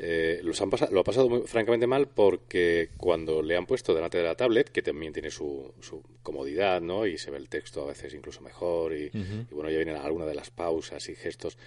eh, 0.02 0.40
los 0.44 0.62
han 0.62 0.70
lo 0.92 1.02
ha 1.02 1.04
pasado 1.04 1.28
muy, 1.28 1.42
francamente 1.42 1.86
mal 1.86 2.08
porque 2.08 2.92
cuando 2.96 3.42
le 3.42 3.58
han 3.58 3.66
puesto 3.66 3.94
delante 3.94 4.18
de 4.18 4.24
la 4.24 4.36
tablet, 4.36 4.70
que 4.70 4.82
también 4.82 5.12
tiene 5.12 5.30
su, 5.30 5.74
su 5.82 6.02
comodidad, 6.24 6.80
¿no? 6.80 7.06
Y 7.06 7.18
se 7.18 7.32
ve 7.32 7.38
el 7.38 7.50
texto 7.50 7.84
a 7.84 7.88
veces 7.88 8.14
incluso 8.14 8.40
mejor 8.40 8.96
y, 8.96 9.10
bueno, 9.52 9.70
ya 9.70 9.76
vienen 9.76 9.98
algunas 9.98 10.30
de 10.30 10.36
las 10.36 10.52
pausas 10.52 11.10
y 11.10 11.16
gestos. 11.16 11.58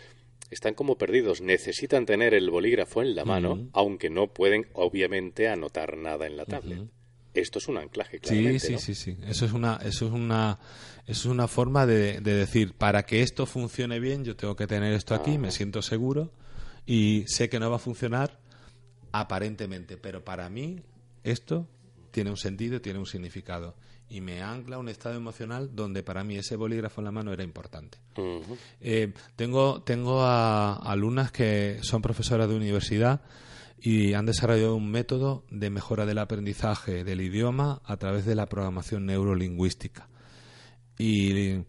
Están 0.51 0.73
como 0.73 0.97
perdidos, 0.97 1.43
necesitan 1.43 2.07
tener 2.07 2.33
el 2.33 2.49
bolígrafo 2.51 3.03
en 3.03 3.15
la 3.15 3.27
mano, 3.27 3.69
aunque 3.75 4.09
no 4.09 4.29
pueden 4.29 4.67
obviamente 4.73 5.49
anotar 5.49 5.99
nada 5.99 6.27
en 6.27 6.39
la 6.39 6.47
tablet. 6.47 6.89
Esto 7.35 7.59
es 7.59 7.69
un 7.69 7.77
anclaje, 7.77 8.19
claramente, 8.19 8.61
Sí, 8.61 8.79
sí, 8.79 8.95
sí, 8.95 9.13
sí. 9.13 9.17
Eso 9.27 9.45
es 9.45 9.53
una, 9.53 9.79
eso 9.85 10.07
es 10.07 10.13
una, 10.13 10.59
eso 11.07 11.21
es 11.21 11.27
una 11.27 11.49
forma 11.49 11.87
de, 11.87 12.21
decir, 12.21 12.73
para 12.73 13.05
que 13.05 13.21
esto 13.21 13.45
funcione 13.45 14.01
bien, 14.01 14.25
yo 14.25 14.37
tengo 14.37 14.57
que 14.57 14.67
tener 14.67 14.95
esto 14.95 15.15
aquí, 15.15 15.37
me 15.37 15.51
siento 15.51 15.83
seguro 15.83 16.31
y 16.87 17.25
sé 17.27 17.49
que 17.49 17.61
no 17.61 17.71
va 17.71 17.77
a 17.77 17.81
funcionar 17.81 18.39
aparentemente, 19.13 19.97
pero 19.97 20.25
para 20.25 20.49
mí 20.49 20.81
esto 21.23 21.67
tiene 22.11 22.31
un 22.31 22.37
sentido, 22.37 22.81
tiene 22.81 22.99
un 22.99 23.07
significado 23.07 23.75
y 24.09 24.21
me 24.21 24.43
ancla 24.43 24.79
un 24.79 24.91
estado 24.91 25.17
emocional 25.17 25.71
donde 25.75 26.03
para 26.03 26.23
mí 26.23 26.37
ese 26.37 26.57
bolígrafo 26.57 27.01
en 27.01 27.07
la 27.07 27.13
mano 27.13 27.33
era 27.33 27.43
importante. 27.43 27.99
Eh, 28.81 29.13
tengo 29.37 29.83
tengo 29.83 30.23
a, 30.23 30.75
alumnas 30.75 31.33
que 31.33 31.79
son 31.83 32.03
profesoras 32.03 32.49
de 32.49 32.55
universidad 32.55 33.23
y 33.81 34.13
han 34.13 34.27
desarrollado 34.27 34.77
un 34.77 34.91
método 34.91 35.45
de 35.51 35.71
mejora 35.71 36.05
del 36.05 36.19
aprendizaje 36.19 37.05
del 37.05 37.23
idioma 37.23 37.81
a 37.85 37.97
través 37.97 38.27
de 38.27 38.35
la 38.35 38.47
programación 38.47 39.07
neurolingüística. 39.07 40.09
Y, 40.99 41.65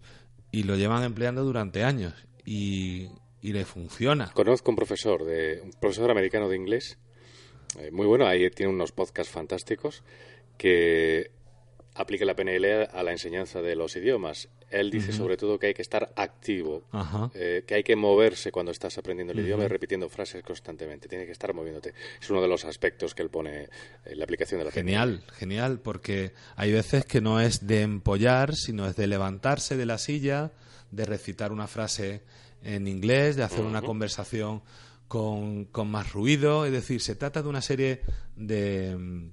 y 0.52 0.64
lo 0.64 0.76
llevan 0.76 1.04
empleando 1.04 1.44
durante 1.44 1.84
años. 1.84 2.14
Y 2.46 3.08
y 3.44 3.52
le 3.52 3.66
funciona. 3.66 4.32
Conozco 4.34 4.72
un 4.72 4.78
profesor, 4.78 5.26
de, 5.26 5.60
un 5.62 5.72
profesor 5.74 6.10
americano 6.10 6.48
de 6.48 6.56
inglés, 6.56 6.98
eh, 7.78 7.92
muy 7.92 8.08
bueno, 8.08 8.26
ahí 8.26 8.50
tiene 8.50 8.72
unos 8.72 8.94
podcasts 8.94 9.32
fantásticos, 9.32 10.02
que 10.58 11.30
aplica 11.96 12.26
la 12.26 12.36
PNL 12.36 12.88
a 12.92 13.04
la 13.04 13.12
enseñanza 13.12 13.62
de 13.62 13.76
los 13.76 13.96
idiomas. 13.98 14.48
Él 14.70 14.90
dice 14.90 15.12
sobre 15.12 15.38
todo 15.38 15.60
que 15.60 15.68
hay 15.68 15.74
que 15.76 15.84
estar 15.84 16.12
activo, 16.16 16.84
eh, 17.36 17.64
que 17.68 17.76
hay 17.76 17.84
que 17.84 17.96
moverse 17.96 18.52
cuando 18.52 18.72
estás 18.72 18.98
aprendiendo 18.98 19.34
el 19.34 19.40
idioma 19.42 19.66
y 19.66 19.68
repitiendo 19.68 20.10
frases 20.10 20.42
constantemente. 20.42 21.08
Tiene 21.08 21.28
que 21.28 21.32
estar 21.32 21.54
moviéndote. 21.54 21.94
Es 22.20 22.30
uno 22.32 22.42
de 22.42 22.48
los 22.48 22.66
aspectos 22.66 23.14
que 23.14 23.22
él 23.22 23.30
pone 23.30 23.70
en 24.06 24.18
la 24.18 24.24
aplicación 24.24 24.60
de 24.60 24.66
la 24.66 24.72
Genial, 24.72 25.24
genial, 25.34 25.80
porque 25.80 26.32
hay 26.56 26.72
veces 26.72 27.06
que 27.06 27.22
no 27.22 27.40
es 27.40 27.68
de 27.68 27.82
empollar, 27.82 28.56
sino 28.56 28.88
es 28.88 28.96
de 28.96 29.06
levantarse 29.06 29.78
de 29.78 29.86
la 29.86 30.00
silla, 30.00 30.52
de 30.90 31.06
recitar 31.06 31.52
una 31.52 31.68
frase 31.68 32.22
en 32.64 32.88
inglés, 32.88 33.36
de 33.36 33.44
hacer 33.44 33.64
una 33.64 33.82
conversación 33.82 34.62
con, 35.08 35.66
con, 35.66 35.90
más 35.90 36.14
ruido. 36.14 36.66
Es 36.66 36.72
decir, 36.72 37.02
se 37.02 37.16
trata 37.16 37.42
de 37.42 37.50
una 37.50 37.62
serie 37.62 38.02
de. 38.36 39.32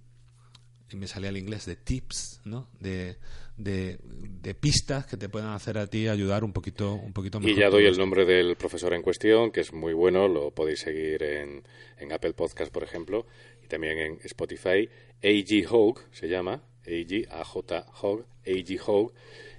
Y 0.93 0.97
me 0.97 1.07
salía 1.07 1.29
el 1.29 1.37
inglés 1.37 1.67
de 1.67 1.77
tips, 1.77 2.41
¿no? 2.45 2.69
De, 2.81 3.17
de, 3.57 4.55
pistas 4.55 5.07
que 5.07 5.17
te 5.17 5.29
puedan 5.29 5.53
hacer 5.53 5.79
a 5.79 5.87
ti 5.87 6.09
ayudar 6.09 6.45
un 6.45 6.53
poquito, 6.53 6.95
un 6.95 7.13
poquito 7.13 7.39
mejor. 7.39 7.57
Y 7.57 7.61
ya 7.61 7.71
doy 7.71 7.87
el 7.87 7.97
nombre 7.97 8.25
del 8.25 8.57
profesor 8.57 8.93
en 8.95 9.03
cuestión, 9.03 9.53
que 9.53 9.61
es 9.61 9.73
muy 9.73 9.93
bueno, 9.93 10.29
lo 10.29 10.51
podéis 10.51 10.81
seguir 10.81 11.23
en, 11.23 11.63
en 11.99 12.13
Apple 12.13 12.33
Podcast, 12.33 12.73
por 12.73 12.83
ejemplo, 12.83 13.27
y 13.63 13.69
también 13.69 13.99
en 13.99 14.19
Spotify. 14.25 14.89
A.G. 15.23 15.67
Hogue 15.71 16.03
se 16.11 16.29
llama, 16.29 16.63
A.G. 16.85 17.29
A.J. 17.31 17.87
Hogue, 18.03 18.25
A.G. 18.47 18.81
Hogue, 18.85 19.15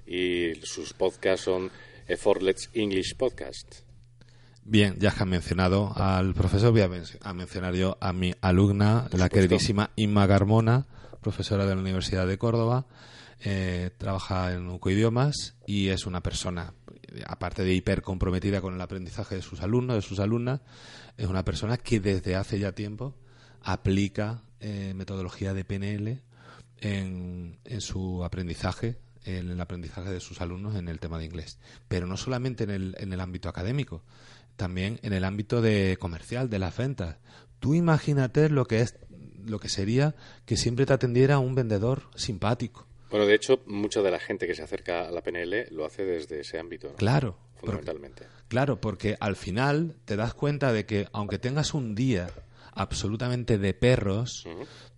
y 0.05 0.55
sus 0.63 0.93
podcasts 0.93 1.45
son 1.45 1.71
Let's 2.07 2.69
English 2.73 3.15
Podcast. 3.15 3.81
Bien, 4.63 4.95
ya 4.99 5.11
que 5.11 5.23
han 5.23 5.29
mencionado 5.29 5.91
al 5.95 6.33
profesor, 6.33 6.71
voy 6.71 6.81
a, 6.81 7.33
mencionar 7.33 7.73
yo 7.75 7.97
a 7.99 8.13
mi 8.13 8.33
alumna, 8.41 9.07
la 9.11 9.29
queridísima 9.29 9.91
Inma 9.95 10.27
Garmona, 10.27 10.87
profesora 11.21 11.65
de 11.65 11.75
la 11.75 11.81
Universidad 11.81 12.27
de 12.27 12.37
Córdoba. 12.37 12.85
Eh, 13.43 13.89
trabaja 13.97 14.53
en 14.53 14.79
idiomas 14.85 15.55
y 15.65 15.87
es 15.87 16.05
una 16.05 16.21
persona, 16.21 16.73
aparte 17.25 17.63
de 17.63 17.73
hiper 17.73 18.03
comprometida 18.03 18.61
con 18.61 18.75
el 18.75 18.81
aprendizaje 18.81 19.35
de 19.35 19.41
sus 19.41 19.61
alumnos, 19.61 19.95
de 19.95 20.01
sus 20.01 20.19
alumnas, 20.19 20.61
es 21.17 21.27
una 21.27 21.43
persona 21.43 21.77
que 21.77 21.99
desde 21.99 22.35
hace 22.35 22.59
ya 22.59 22.73
tiempo 22.73 23.15
aplica 23.61 24.43
eh, 24.59 24.93
metodología 24.95 25.53
de 25.53 25.65
PNL 25.65 26.21
en, 26.81 27.57
en 27.65 27.81
su 27.81 28.23
aprendizaje 28.23 28.99
en 29.25 29.49
el 29.49 29.61
aprendizaje 29.61 30.09
de 30.09 30.19
sus 30.19 30.41
alumnos 30.41 30.75
en 30.75 30.87
el 30.87 30.99
tema 30.99 31.19
de 31.19 31.25
inglés. 31.25 31.57
Pero 31.87 32.07
no 32.07 32.17
solamente 32.17 32.63
en 32.63 32.69
el, 32.69 32.95
en 32.99 33.13
el 33.13 33.19
ámbito 33.19 33.49
académico, 33.49 34.03
también 34.55 34.99
en 35.03 35.13
el 35.13 35.23
ámbito 35.23 35.61
de 35.61 35.97
comercial, 35.99 36.49
de 36.49 36.59
las 36.59 36.77
ventas. 36.77 37.17
Tú 37.59 37.73
imagínate 37.73 38.49
lo 38.49 38.65
que 38.65 38.81
es 38.81 38.97
lo 39.45 39.59
que 39.59 39.69
sería 39.69 40.15
que 40.45 40.57
siempre 40.57 40.85
te 40.85 40.93
atendiera 40.93 41.39
un 41.39 41.55
vendedor 41.55 42.03
simpático. 42.15 42.87
Bueno, 43.09 43.25
de 43.25 43.35
hecho, 43.35 43.61
mucha 43.65 44.01
de 44.01 44.11
la 44.11 44.19
gente 44.19 44.47
que 44.47 44.55
se 44.55 44.63
acerca 44.63 45.07
a 45.07 45.11
la 45.11 45.21
PNL 45.21 45.67
lo 45.71 45.85
hace 45.85 46.05
desde 46.05 46.39
ese 46.39 46.59
ámbito. 46.59 46.93
Claro. 46.95 47.37
Fundamentalmente. 47.55 48.25
claro, 48.47 48.81
porque 48.81 49.17
al 49.19 49.35
final 49.35 49.95
te 50.05 50.15
das 50.15 50.33
cuenta 50.33 50.73
de 50.73 50.87
que 50.87 51.07
aunque 51.11 51.37
tengas 51.37 51.75
un 51.75 51.93
día 51.93 52.27
absolutamente 52.73 53.57
de 53.57 53.73
perros, 53.73 54.45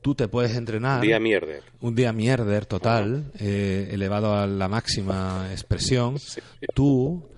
tú 0.01 0.15
te 0.15 0.27
puedes 0.27 0.55
entrenar. 0.55 0.99
Un 0.99 1.07
día 1.07 1.19
mierder. 1.19 1.63
Un 1.81 1.95
día 1.95 2.13
mierder 2.13 2.65
total, 2.65 3.31
eh, 3.39 3.89
elevado 3.91 4.35
a 4.35 4.47
la 4.47 4.67
máxima 4.67 5.47
expresión. 5.51 6.17
Tú, 6.73 7.29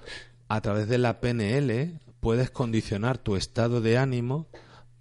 a 0.48 0.62
través 0.62 0.88
de 0.88 0.98
la 0.98 1.20
PNL, 1.20 2.00
puedes 2.20 2.50
condicionar 2.50 3.18
tu 3.18 3.36
estado 3.36 3.82
de 3.82 3.98
ánimo 3.98 4.48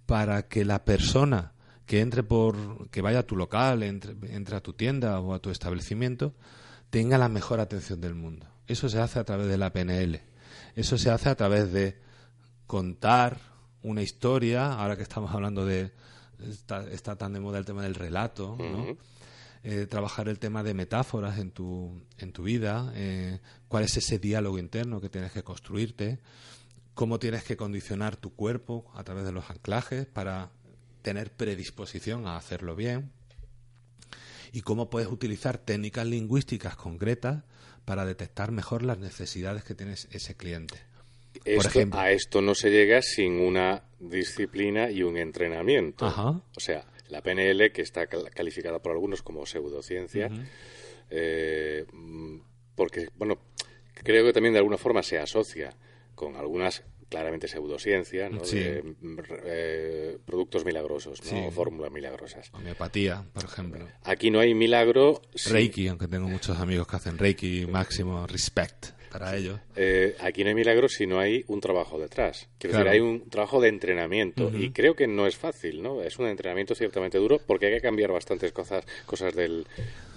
para 0.05 0.47
que 0.47 0.65
la 0.65 0.85
persona 0.85 1.53
que 1.85 2.01
entre 2.01 2.23
por, 2.23 2.89
que 2.89 3.01
vaya 3.01 3.19
a 3.19 3.23
tu 3.23 3.35
local, 3.35 3.83
entre, 3.83 4.15
entre 4.33 4.55
a 4.55 4.61
tu 4.61 4.73
tienda 4.73 5.19
o 5.19 5.33
a 5.33 5.39
tu 5.39 5.51
establecimiento, 5.51 6.33
tenga 6.89 7.17
la 7.17 7.29
mejor 7.29 7.59
atención 7.59 8.01
del 8.01 8.15
mundo. 8.15 8.47
Eso 8.67 8.89
se 8.89 8.99
hace 8.99 9.19
a 9.19 9.23
través 9.23 9.47
de 9.47 9.57
la 9.57 9.71
PNL. 9.71 10.21
Eso 10.75 10.97
se 10.97 11.11
hace 11.11 11.29
a 11.29 11.35
través 11.35 11.71
de 11.71 11.97
contar 12.65 13.37
una 13.85 14.01
historia, 14.01 14.73
ahora 14.73 14.97
que 14.97 15.03
estamos 15.03 15.33
hablando 15.33 15.65
de, 15.65 15.91
está, 16.91 17.15
tan 17.15 17.33
de 17.33 17.39
moda 17.39 17.59
el 17.59 17.65
tema 17.65 17.83
del 17.83 17.95
relato, 17.95 18.57
¿no? 18.59 18.97
Eh, 19.67 19.87
trabajar 19.87 20.29
el 20.29 20.37
tema 20.37 20.61
de 20.61 20.75
metáforas 20.75 21.39
en 21.39 21.49
tu, 21.49 22.03
en 22.19 22.31
tu 22.33 22.43
vida, 22.43 22.91
eh, 22.95 23.39
cuál 23.67 23.83
es 23.83 23.97
ese 23.97 24.19
diálogo 24.19 24.59
interno 24.59 25.01
que 25.01 25.09
tienes 25.09 25.31
que 25.31 25.43
construirte, 25.43 26.19
cómo 26.93 27.17
tienes 27.17 27.43
que 27.43 27.57
condicionar 27.57 28.15
tu 28.15 28.33
cuerpo 28.35 28.85
a 28.93 29.03
través 29.03 29.25
de 29.25 29.31
los 29.31 29.49
anclajes 29.49 30.05
para 30.05 30.51
tener 31.01 31.31
predisposición 31.31 32.27
a 32.27 32.37
hacerlo 32.37 32.75
bien 32.75 33.11
y 34.51 34.61
cómo 34.61 34.89
puedes 34.89 35.09
utilizar 35.09 35.57
técnicas 35.57 36.05
lingüísticas 36.05 36.75
concretas 36.75 37.43
para 37.85 38.05
detectar 38.05 38.51
mejor 38.51 38.83
las 38.83 38.99
necesidades 38.99 39.63
que 39.63 39.73
tienes 39.73 40.07
ese 40.11 40.35
cliente 40.35 40.84
a 41.91 42.11
esto 42.11 42.41
no 42.41 42.55
se 42.55 42.69
llega 42.69 43.01
sin 43.01 43.39
una 43.39 43.83
disciplina 43.99 44.89
y 44.89 45.03
un 45.03 45.17
entrenamiento. 45.17 46.05
O 46.07 46.59
sea, 46.59 46.85
la 47.09 47.21
PNL, 47.21 47.71
que 47.71 47.81
está 47.81 48.07
calificada 48.07 48.79
por 48.79 48.91
algunos 48.91 49.21
como 49.21 49.45
pseudociencia, 49.45 50.29
eh, 51.09 51.85
porque, 52.75 53.09
bueno, 53.15 53.39
creo 53.93 54.25
que 54.25 54.33
también 54.33 54.53
de 54.53 54.59
alguna 54.59 54.77
forma 54.77 55.03
se 55.03 55.17
asocia 55.17 55.75
con 56.15 56.35
algunas 56.35 56.83
claramente 57.09 57.47
pseudociencia, 57.47 58.29
¿no? 58.29 58.41
de, 58.41 58.95
eh, 59.45 60.17
productos 60.25 60.65
milagrosos, 60.65 61.21
¿no? 61.31 61.51
fórmulas 61.51 61.91
milagrosas. 61.91 62.49
Homeopatía, 62.53 63.23
por 63.31 63.45
ejemplo. 63.45 63.87
Aquí 64.03 64.31
no 64.31 64.39
hay 64.39 64.53
milagro. 64.53 65.21
Reiki, 65.49 65.87
aunque 65.87 66.07
tengo 66.07 66.27
muchos 66.27 66.59
amigos 66.59 66.87
que 66.87 66.95
hacen 66.95 67.17
Reiki 67.17 67.67
máximo 67.67 68.25
respect 68.27 68.94
para 69.17 69.37
ellos. 69.37 69.59
Eh, 69.77 70.15
aquí 70.19 70.43
no 70.43 70.49
hay 70.49 70.55
milagros 70.55 70.93
si 70.93 71.07
no 71.07 71.19
hay 71.19 71.45
un 71.47 71.61
trabajo 71.61 71.97
detrás. 71.97 72.49
Quiero 72.57 72.77
decir, 72.77 72.91
hay 72.91 72.99
un 72.99 73.29
trabajo 73.29 73.61
de 73.61 73.69
entrenamiento 73.69 74.51
y 74.53 74.71
creo 74.71 74.93
que 74.93 75.07
no 75.07 75.25
es 75.25 75.37
fácil, 75.37 75.81
¿no? 75.81 76.01
Es 76.01 76.19
un 76.19 76.27
entrenamiento 76.27 76.75
ciertamente 76.75 77.17
duro 77.17 77.39
porque 77.45 77.67
hay 77.67 77.75
que 77.75 77.81
cambiar 77.81 78.11
bastantes 78.11 78.51
cosas, 78.51 78.83
cosas 79.05 79.33
del, 79.33 79.65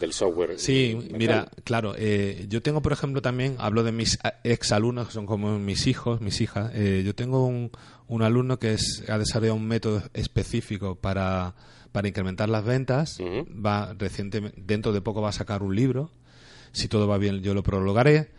del 0.00 0.12
software. 0.12 0.58
Sí, 0.58 0.98
mira, 1.12 1.48
claro, 1.62 1.94
eh, 1.96 2.46
yo 2.48 2.60
tengo, 2.60 2.82
por 2.82 2.92
ejemplo, 2.92 3.22
también, 3.22 3.54
hablo 3.58 3.84
de 3.84 3.92
mis 3.92 4.18
exalumnos 4.42 5.06
que 5.06 5.12
son 5.12 5.26
como 5.26 5.58
mis 5.60 5.86
hijos, 5.86 6.20
mis 6.20 6.40
hijas. 6.40 6.72
Eh, 6.74 7.02
yo 7.04 7.14
tengo 7.14 7.46
un, 7.46 7.70
un 8.08 8.22
alumno 8.22 8.58
que 8.58 8.72
es, 8.72 9.04
ha 9.08 9.16
desarrollado 9.16 9.54
un 9.56 9.68
método 9.68 10.02
específico 10.12 10.96
para, 10.96 11.54
para 11.92 12.08
incrementar 12.08 12.48
las 12.48 12.64
ventas. 12.64 13.18
Va 13.20 13.94
recientemente, 13.96 14.60
dentro 14.60 14.92
de 14.92 15.00
poco 15.00 15.22
va 15.22 15.28
a 15.28 15.32
sacar 15.32 15.62
un 15.62 15.76
libro. 15.76 16.10
Si 16.72 16.88
todo 16.88 17.06
va 17.08 17.16
bien, 17.16 17.42
yo 17.42 17.54
lo 17.54 17.62
prologaré. 17.62 18.30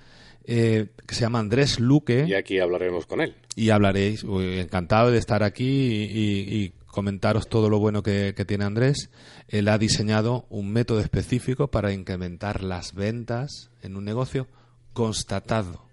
Eh, 0.52 0.88
que 1.06 1.14
se 1.14 1.22
llama 1.22 1.38
Andrés 1.38 1.80
Luque. 1.80 2.26
Y 2.28 2.34
aquí 2.34 2.60
hablaremos 2.60 3.06
con 3.06 3.22
él. 3.22 3.36
Y 3.56 3.70
hablaréis. 3.70 4.24
Encantado 4.24 5.12
de 5.12 5.20
estar 5.20 5.44
aquí 5.44 5.64
y, 5.64 6.74
comentaros 6.88 7.48
todo 7.48 7.70
lo 7.70 7.78
bueno 7.78 8.02
que, 8.02 8.34
que, 8.36 8.46
tiene 8.46 8.66
Andrés. 8.66 9.12
Él 9.48 9.68
ha 9.68 9.78
diseñado 9.78 10.48
un 10.50 10.72
método 10.72 11.02
específico 11.02 11.68
para 11.68 11.94
incrementar 11.94 12.64
las 12.64 12.96
ventas 12.96 13.70
en 13.84 13.96
un 13.96 14.06
negocio 14.06 14.48
constatado. 14.94 15.84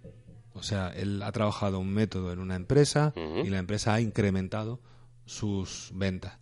O 0.54 0.62
sea, 0.62 0.88
él 0.96 1.22
ha 1.22 1.32
trabajado 1.32 1.78
un 1.78 1.92
método 1.92 2.32
en 2.32 2.38
una 2.38 2.56
empresa 2.56 3.12
y 3.44 3.50
la 3.50 3.58
empresa 3.58 3.92
ha 3.92 4.00
incrementado 4.00 4.80
sus 5.26 5.90
ventas. 5.94 6.38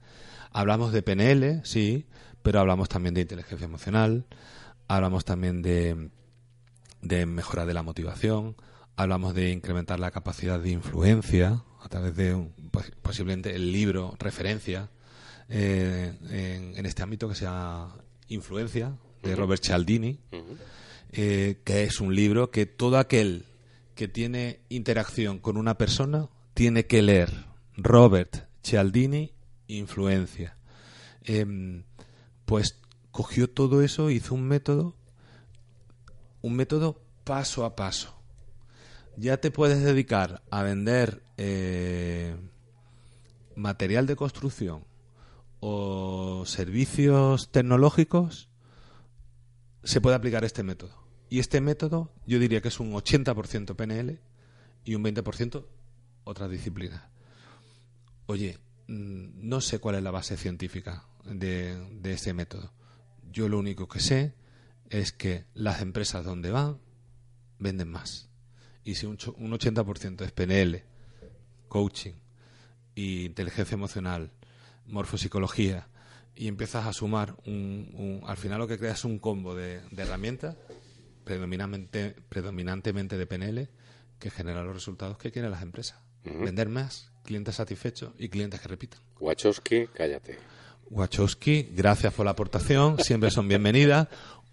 Hablamos 0.52 0.92
de 0.92 1.02
PNL, 1.02 1.64
sí, 1.64 2.06
pero 2.42 2.60
hablamos 2.60 2.88
también 2.88 3.14
de 3.14 3.22
inteligencia 3.22 3.64
emocional, 3.64 4.24
hablamos 4.86 5.24
también 5.24 5.62
de, 5.62 6.10
de 7.04 7.26
mejora 7.26 7.66
de 7.66 7.74
la 7.74 7.82
motivación, 7.82 8.56
hablamos 8.96 9.34
de 9.34 9.50
incrementar 9.50 10.00
la 10.00 10.10
capacidad 10.10 10.58
de 10.58 10.70
influencia 10.70 11.62
a 11.80 11.88
través 11.88 12.16
de 12.16 12.48
pues, 12.70 12.90
posiblemente 13.02 13.54
el 13.54 13.72
libro 13.72 14.14
referencia 14.18 14.90
eh, 15.48 16.14
en, 16.76 16.86
este 16.86 17.02
ámbito 17.02 17.28
que 17.28 17.34
se 17.34 17.44
llama 17.44 17.94
Influencia 18.28 18.96
de 19.22 19.36
Robert 19.36 19.62
Cialdini, 19.62 20.18
eh, 21.12 21.60
que 21.64 21.84
es 21.84 22.00
un 22.00 22.14
libro 22.14 22.50
que 22.50 22.66
todo 22.66 22.98
aquel 22.98 23.44
que 23.94 24.08
tiene 24.08 24.60
interacción 24.70 25.38
con 25.38 25.56
una 25.56 25.76
persona 25.76 26.28
tiene 26.54 26.86
que 26.86 27.02
leer. 27.02 27.30
Robert 27.76 28.48
Cialdini 28.62 29.32
Influencia. 29.66 30.56
Em, 31.22 31.84
pues 32.44 32.80
cogió 33.10 33.48
todo 33.48 33.82
eso, 33.82 34.10
hizo 34.10 34.34
un 34.34 34.46
método, 34.46 34.96
un 36.44 36.56
método 36.56 37.00
paso 37.24 37.64
a 37.64 37.74
paso. 37.74 38.14
Ya 39.16 39.38
te 39.38 39.50
puedes 39.50 39.82
dedicar 39.82 40.42
a 40.50 40.62
vender 40.62 41.22
eh, 41.38 42.36
material 43.56 44.06
de 44.06 44.14
construcción 44.14 44.84
o 45.60 46.44
servicios 46.44 47.50
tecnológicos, 47.50 48.50
se 49.84 50.02
puede 50.02 50.16
aplicar 50.16 50.44
este 50.44 50.62
método. 50.62 50.92
Y 51.30 51.38
este 51.38 51.62
método 51.62 52.12
yo 52.26 52.38
diría 52.38 52.60
que 52.60 52.68
es 52.68 52.78
un 52.78 52.92
80% 52.92 53.74
PNL 53.74 54.20
y 54.84 54.96
un 54.96 55.02
20% 55.02 55.64
otras 56.24 56.50
disciplinas. 56.50 57.04
Oye, 58.26 58.58
mm, 58.88 59.48
no 59.48 59.62
sé 59.62 59.78
cuál 59.78 59.94
es 59.94 60.02
la 60.02 60.10
base 60.10 60.36
científica 60.36 61.06
de, 61.24 61.74
de 62.02 62.12
este 62.12 62.34
método. 62.34 62.70
Yo 63.32 63.48
lo 63.48 63.58
único 63.58 63.88
que 63.88 64.00
sé 64.00 64.34
es 64.90 65.12
que 65.12 65.44
las 65.54 65.80
empresas 65.80 66.24
donde 66.24 66.50
van 66.50 66.78
venden 67.58 67.88
más. 67.88 68.28
Y 68.84 68.96
si 68.96 69.06
un, 69.06 69.18
un 69.36 69.52
80% 69.52 70.22
es 70.22 70.32
PNL, 70.32 70.82
coaching 71.68 72.14
y 72.94 73.24
inteligencia 73.24 73.74
emocional, 73.74 74.30
morfopsicología, 74.86 75.88
y 76.36 76.48
empiezas 76.48 76.86
a 76.86 76.92
sumar, 76.92 77.36
un, 77.46 78.22
al 78.26 78.36
final 78.36 78.58
lo 78.58 78.66
que 78.66 78.78
creas 78.78 78.98
es 78.98 79.04
un 79.04 79.18
combo 79.18 79.54
de, 79.54 79.80
de 79.90 80.02
herramientas 80.02 80.56
predominantemente, 81.24 82.16
predominantemente 82.28 83.16
de 83.16 83.26
PNL 83.26 83.68
que 84.18 84.30
genera 84.30 84.62
los 84.62 84.74
resultados 84.74 85.18
que 85.18 85.30
quieren 85.30 85.50
las 85.50 85.62
empresas. 85.62 85.98
Vender 86.24 86.70
más, 86.70 87.12
clientes 87.22 87.56
satisfechos 87.56 88.12
y 88.18 88.30
clientes 88.30 88.58
que 88.60 88.68
repitan. 88.68 89.00
Wachowski, 89.20 89.88
cállate. 89.88 90.38
Wachowski, 90.90 91.70
gracias 91.74 92.14
por 92.14 92.24
la 92.24 92.30
aportación, 92.30 92.98
siempre 92.98 93.30
son 93.30 93.46
bienvenidas. 93.46 94.08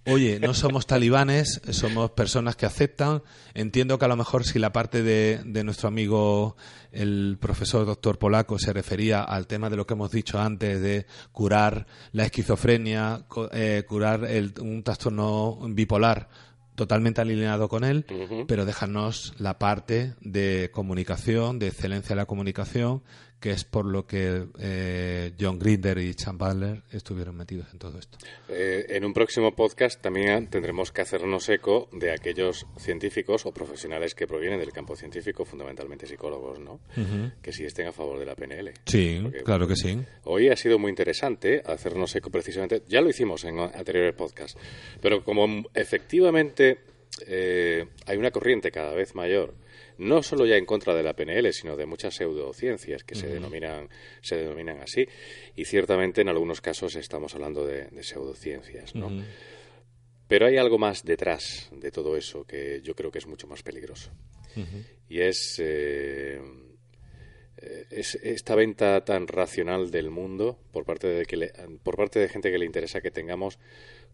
Oye, 0.08 0.40
no 0.40 0.54
somos 0.54 0.88
talibanes, 0.88 1.62
somos 1.72 2.12
personas 2.12 2.56
que 2.56 2.66
aceptan. 2.66 3.22
Entiendo 3.54 4.00
que 4.00 4.06
a 4.06 4.08
lo 4.08 4.16
mejor 4.16 4.46
si 4.46 4.58
la 4.58 4.74
parte 4.74 5.04
de, 5.04 5.42
de 5.46 5.64
nuestro 5.64 5.88
amigo 5.88 6.56
el 6.92 7.38
profesor 7.40 7.86
doctor 7.86 8.18
Polaco 8.18 8.58
se 8.58 8.74
refería 8.74 9.22
al 9.22 9.48
tema 9.48 9.70
de 9.70 9.78
lo 9.78 9.86
que 9.86 9.94
hemos 9.94 10.12
dicho 10.12 10.40
antes 10.40 10.82
de 10.82 11.06
curar 11.32 11.86
la 12.12 12.26
esquizofrenia, 12.26 13.26
eh, 13.52 13.84
curar 13.88 14.26
el, 14.26 14.54
un 14.60 14.84
trastorno 14.84 15.60
bipolar 15.70 16.30
totalmente 16.76 17.22
alineado 17.22 17.70
con 17.70 17.84
él, 17.84 18.06
pero 18.48 18.66
déjanos 18.66 19.34
la 19.38 19.60
parte 19.60 20.16
de 20.22 20.72
comunicación, 20.74 21.60
de 21.60 21.68
excelencia 21.68 22.16
de 22.16 22.22
la 22.22 22.26
comunicación, 22.26 23.04
que 23.42 23.52
es 23.52 23.64
por 23.64 23.86
lo 23.86 24.06
que 24.06 24.46
eh, 24.60 25.32
John 25.40 25.58
Grinder 25.58 25.98
y 25.98 26.14
Chan 26.14 26.38
Butler 26.38 26.84
estuvieron 26.92 27.36
metidos 27.36 27.68
en 27.74 27.80
todo 27.80 27.98
esto. 27.98 28.20
Eh, 28.48 28.86
en 28.90 29.04
un 29.04 29.14
próximo 29.14 29.56
podcast 29.56 30.00
también 30.00 30.48
tendremos 30.48 30.92
que 30.92 31.02
hacernos 31.02 31.50
eco 31.50 31.90
de 31.92 32.12
aquellos 32.12 32.68
científicos 32.78 33.48
o 33.48 33.52
profesionales 33.52 34.14
que 34.14 34.28
provienen 34.28 34.60
del 34.60 34.72
campo 34.72 34.96
científico, 34.96 35.44
fundamentalmente 35.44 36.06
psicólogos, 36.06 36.60
¿no? 36.60 36.80
Que 37.42 37.52
sí 37.52 37.66
estén 37.66 37.88
a 37.88 37.92
favor 37.92 38.20
de 38.20 38.28
la 38.28 38.36
PNL. 38.36 38.74
Sí, 38.86 39.24
claro 39.44 39.68
que 39.68 39.76
sí. 39.76 40.00
Hoy 40.26 40.50
ha 40.50 40.56
sido 40.56 40.78
muy 40.78 40.90
interesante 40.90 41.64
hacernos 41.66 42.16
eco 42.16 42.30
precisamente, 42.30 42.84
ya 42.88 43.02
lo 43.02 43.10
hicimos 43.10 43.44
en 43.44 43.60
anteriores 43.60 44.14
podcasts, 44.14 44.56
pero 45.02 45.24
como 45.24 45.66
efectivamente 45.74 46.78
eh, 47.26 47.88
hay 48.06 48.18
una 48.18 48.30
corriente 48.30 48.72
cada 48.72 48.94
vez 48.94 49.16
mayor 49.16 49.56
no 50.02 50.24
solo 50.24 50.46
ya 50.46 50.58
en 50.58 50.66
contra 50.66 50.96
de 50.96 51.04
la 51.04 51.14
PNL, 51.14 51.54
sino 51.54 51.78
de 51.78 51.86
muchas 51.86 52.16
pseudociencias 52.16 53.04
que 53.04 53.16
se 53.16 53.28
denominan 53.28 53.88
se 54.22 54.36
denominan 54.38 54.80
así 54.82 55.06
y 55.56 55.66
ciertamente 55.66 56.22
en 56.22 56.30
algunos 56.30 56.60
casos 56.60 56.96
estamos 56.96 57.36
hablando 57.36 57.66
de, 57.66 57.88
pseudociencias, 58.04 58.96
¿no? 58.96 59.12
Pero 60.28 60.48
hay 60.48 60.58
algo 60.58 60.78
más 60.78 61.04
detrás 61.04 61.70
de 61.72 61.92
todo 61.92 62.18
eso 62.18 62.46
que 62.46 62.82
yo 62.82 62.96
creo 62.96 63.12
que 63.12 63.20
es 63.20 63.28
mucho 63.28 63.48
más 63.48 63.64
peligroso. 63.64 64.12
Y 65.08 65.20
es, 65.20 65.60
eh, 65.60 66.42
es, 67.90 68.16
esta 68.16 68.56
venta 68.56 69.04
tan 69.06 69.28
racional 69.28 69.92
del 69.92 70.10
mundo 70.10 70.58
por 70.72 70.84
parte 70.86 71.08
de, 71.08 71.26
que 71.26 71.52
por 71.84 71.96
parte 71.96 72.20
de 72.20 72.30
gente 72.30 72.52
que 72.52 72.58
le 72.58 72.66
interesa 72.66 73.02
que 73.02 73.12
tengamos 73.12 73.60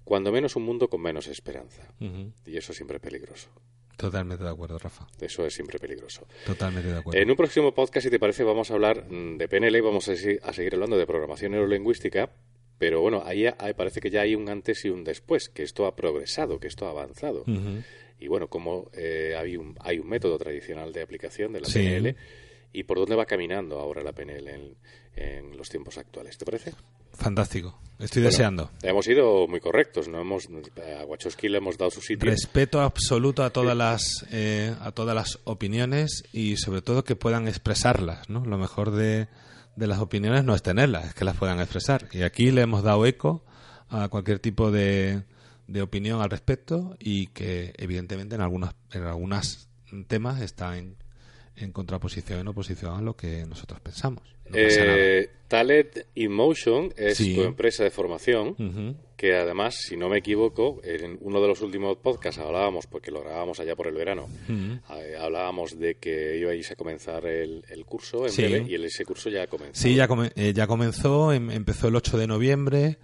cuando 0.03 0.31
menos 0.31 0.55
un 0.55 0.63
mundo 0.63 0.89
con 0.89 1.01
menos 1.01 1.27
esperanza. 1.27 1.93
Y 2.45 2.57
eso 2.57 2.73
siempre 2.73 2.97
es 2.97 3.01
peligroso. 3.01 3.49
Totalmente 3.97 4.43
de 4.43 4.49
acuerdo, 4.51 4.77
Rafa. 4.77 5.07
Eso 5.19 5.45
es 5.45 5.55
siempre 5.55 5.79
peligroso. 5.79 6.27
Totalmente 6.45 6.89
de 6.89 6.99
acuerdo. 6.99 7.19
En 7.19 7.29
un 7.29 7.35
próximo 7.35 7.73
podcast, 7.73 8.05
si 8.05 8.11
te 8.11 8.19
parece, 8.19 8.43
vamos 8.43 8.69
a 8.69 8.75
hablar 8.75 9.11
mm, 9.11 9.37
de 9.37 9.47
PNL 9.47 9.75
y 9.75 9.81
vamos 9.81 10.07
a, 10.07 10.15
seguir 10.15 10.73
hablando 10.73 10.97
de 10.97 11.07
programación 11.07 11.53
neurolingüística. 11.53 12.29
Pero 12.77 13.01
bueno, 13.01 13.23
ahí, 13.25 13.47
parece 13.75 13.99
que 13.99 14.11
ya 14.11 14.21
hay 14.21 14.35
un 14.35 14.49
antes 14.49 14.85
y 14.85 14.89
un 14.89 15.03
después, 15.03 15.49
que 15.49 15.63
esto 15.63 15.87
ha 15.87 15.95
progresado, 15.95 16.59
que 16.59 16.67
esto 16.67 16.85
ha 16.85 16.91
avanzado. 16.91 17.43
Y 18.19 18.27
bueno, 18.27 18.49
como 18.49 18.91
eh, 18.93 19.35
hay, 19.35 19.57
un, 19.57 19.75
hay 19.79 19.97
un 19.97 20.07
método 20.07 20.37
tradicional 20.37 20.93
de 20.93 21.01
aplicación 21.01 21.53
de 21.53 21.61
la 21.61 21.67
PNL 21.67 22.15
y 22.73 22.83
por 22.83 22.99
dónde 22.99 23.15
va 23.15 23.25
caminando 23.25 23.79
ahora 23.79 24.03
la 24.03 24.13
PNL 24.13 24.47
en, 24.47 24.75
en 25.15 25.57
los 25.57 25.69
tiempos 25.69 25.97
actuales. 25.97 26.37
¿Te 26.37 26.45
parece? 26.45 26.73
Fantástico. 27.17 27.79
Estoy 27.99 28.21
deseando. 28.21 28.69
Hemos 28.83 29.07
ido 29.07 29.47
muy 29.47 29.59
correctos, 29.59 30.07
no 30.07 30.21
hemos 30.21 30.47
a 30.47 31.03
Wachowski 31.05 31.49
le 31.49 31.57
hemos 31.57 31.79
dado 31.79 31.89
su 31.89 32.01
sitio. 32.01 32.29
Respeto 32.29 32.79
absoluto 32.81 33.43
a 33.43 33.49
todas 33.49 33.75
las 33.75 34.23
eh, 34.31 34.75
a 34.81 34.91
todas 34.91 35.15
las 35.15 35.39
opiniones 35.45 36.23
y 36.31 36.57
sobre 36.57 36.83
todo 36.83 37.03
que 37.03 37.15
puedan 37.15 37.47
expresarlas, 37.47 38.29
¿no? 38.29 38.45
Lo 38.45 38.59
mejor 38.59 38.91
de, 38.91 39.27
de 39.75 39.87
las 39.87 39.99
opiniones 39.99 40.43
no 40.43 40.53
es 40.53 40.61
tenerlas, 40.61 41.07
es 41.07 41.13
que 41.15 41.25
las 41.25 41.37
puedan 41.37 41.59
expresar. 41.59 42.07
Y 42.11 42.21
aquí 42.21 42.51
le 42.51 42.61
hemos 42.61 42.83
dado 42.83 43.03
eco 43.07 43.43
a 43.89 44.09
cualquier 44.09 44.37
tipo 44.37 44.69
de, 44.69 45.23
de 45.65 45.81
opinión 45.81 46.21
al 46.21 46.29
respecto 46.29 46.95
y 46.99 47.27
que 47.27 47.73
evidentemente 47.77 48.35
en 48.35 48.41
algunos 48.41 48.75
en 48.91 49.05
algunos 49.05 49.69
temas 50.07 50.41
está 50.41 50.77
en 50.77 50.97
en 51.57 51.71
contraposición, 51.71 52.39
en 52.39 52.47
oposición 52.47 52.97
a 52.97 53.01
lo 53.01 53.15
que 53.15 53.45
nosotros 53.45 53.79
pensamos. 53.81 54.23
eh, 54.53 55.29
Talent 55.47 55.97
Emotion 56.15 56.93
es 56.95 57.17
tu 57.17 57.43
empresa 57.43 57.83
de 57.83 57.89
formación, 57.89 58.97
que 59.15 59.35
además, 59.35 59.75
si 59.75 59.97
no 59.97 60.09
me 60.09 60.19
equivoco, 60.19 60.79
en 60.83 61.17
uno 61.21 61.41
de 61.41 61.47
los 61.47 61.61
últimos 61.61 61.97
podcasts 61.97 62.39
hablábamos, 62.39 62.85
porque 62.87 63.11
lo 63.11 63.21
grabábamos 63.21 63.59
allá 63.59 63.75
por 63.75 63.87
el 63.87 63.95
verano, 63.95 64.27
eh, 64.49 65.15
hablábamos 65.19 65.79
de 65.79 65.95
que 65.95 66.37
ibais 66.37 66.69
a 66.71 66.75
comenzar 66.75 67.25
el, 67.25 67.63
curso 67.85 68.27
en 68.27 68.35
breve 68.35 68.65
y 68.67 68.75
ese 68.75 69.05
curso 69.05 69.29
ya 69.29 69.47
comenzó. 69.47 69.81
Sí, 69.81 69.95
ya, 69.95 70.07
eh, 70.35 70.53
ya 70.53 70.67
comenzó, 70.67 71.31
em, 71.31 71.49
empezó 71.51 71.87
el 71.87 71.95
8 71.95 72.17
de 72.17 72.27
noviembre 72.27 72.97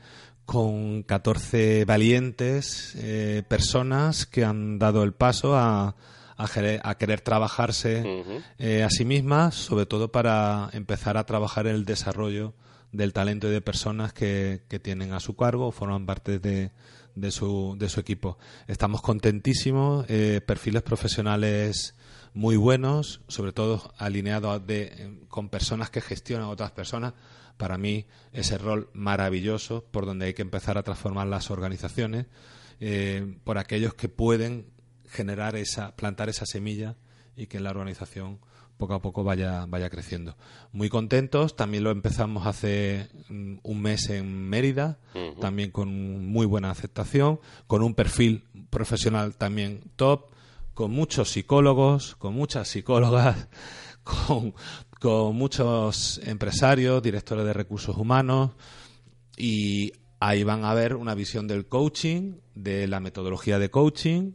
con 0.46 1.04
14 1.04 1.86
valientes 1.86 2.96
eh, 2.98 3.44
personas 3.48 4.26
que 4.26 4.44
han 4.44 4.78
dado 4.78 5.04
el 5.04 5.14
paso 5.14 5.56
a 5.56 5.96
a, 6.38 6.96
querer 6.96 7.22
trabajarse 7.22 8.04
eh, 8.58 8.84
a 8.84 8.90
sí 8.90 9.06
mismas, 9.06 9.56
sobre 9.56 9.86
todo 9.86 10.12
para 10.12 10.70
empezar 10.74 11.18
a 11.18 11.26
trabajar 11.26 11.68
el 11.68 11.86
desarrollo 11.86 12.54
del 12.92 13.14
talento 13.14 13.48
y 13.48 13.52
de 13.52 13.62
personas 13.62 14.14
que, 14.14 14.62
tienen 14.82 15.14
a 15.14 15.20
su 15.20 15.36
cargo 15.36 15.68
o 15.68 15.72
forman 15.72 16.06
parte 16.06 16.40
de, 16.40 16.72
de, 17.16 17.32
su, 17.32 17.76
de 17.78 17.90
su 17.90 18.00
equipo. 18.00 18.38
Estamos 18.68 19.02
contentísimos, 19.02 20.06
eh, 20.10 20.42
perfiles 20.46 20.84
profesionales 20.84 21.96
muy 22.34 22.56
buenos, 22.56 23.22
sobre 23.28 23.52
todo 23.52 23.94
alineados 23.98 24.62
con 25.28 25.50
personas 25.50 25.90
que 25.90 26.02
gestionan 26.02 26.48
a 26.48 26.52
otras 26.52 26.72
personas. 26.72 27.14
Para 27.58 27.78
mí, 27.78 28.08
ese 28.32 28.58
rol 28.58 28.90
maravilloso 28.94 29.86
por 29.92 30.06
donde 30.06 30.26
hay 30.26 30.34
que 30.34 30.42
empezar 30.42 30.78
a 30.78 30.84
transformar 30.84 31.28
las 31.28 31.52
organizaciones, 31.52 32.26
eh, 32.80 33.38
por 33.44 33.60
aquellos 33.60 33.94
que 33.94 34.10
pueden 34.10 34.73
generar 35.10 35.56
esa, 35.56 35.96
plantar 35.96 36.30
esa 36.30 36.46
semilla 36.46 36.96
y 37.36 37.48
que 37.48 37.60
la 37.60 37.72
organización 37.72 38.40
poco 38.78 38.96
a 38.96 39.02
poco 39.02 39.24
vaya, 39.24 39.66
vaya 39.68 39.90
creciendo. 39.90 40.36
Muy 40.72 40.90
contentos, 40.90 41.56
también 41.56 41.84
lo 41.84 41.92
empezamos 41.92 42.48
hace 42.48 43.10
mm, 43.30 43.58
un 43.64 43.82
mes 43.82 44.10
en 44.10 44.50
Mérida, 44.50 45.00
también 45.40 45.72
con 45.72 46.28
muy 46.28 46.46
buena 46.46 46.72
aceptación, 46.72 47.40
con 47.68 47.82
un 47.82 47.94
perfil 47.94 48.44
profesional 48.70 49.36
también 49.36 49.82
top, 49.96 50.32
con 50.74 50.92
muchos 50.92 51.30
psicólogos, 51.30 52.16
con 52.16 52.34
muchas 52.34 52.68
psicólogas, 52.68 53.48
con, 54.04 54.54
con 55.00 55.36
muchos 55.36 56.20
empresarios, 56.24 57.02
directores 57.02 57.46
de 57.46 57.54
recursos 57.54 57.96
humanos 57.96 58.52
y 59.38 59.94
ahí 60.20 60.44
van 60.44 60.66
a 60.66 60.74
ver 60.74 60.96
una 60.96 61.16
visión 61.16 61.48
del 61.48 61.68
coaching, 61.68 62.36
de 62.56 62.88
la 62.88 63.00
metodología 63.00 63.60
de 63.60 63.70
coaching, 63.70 64.32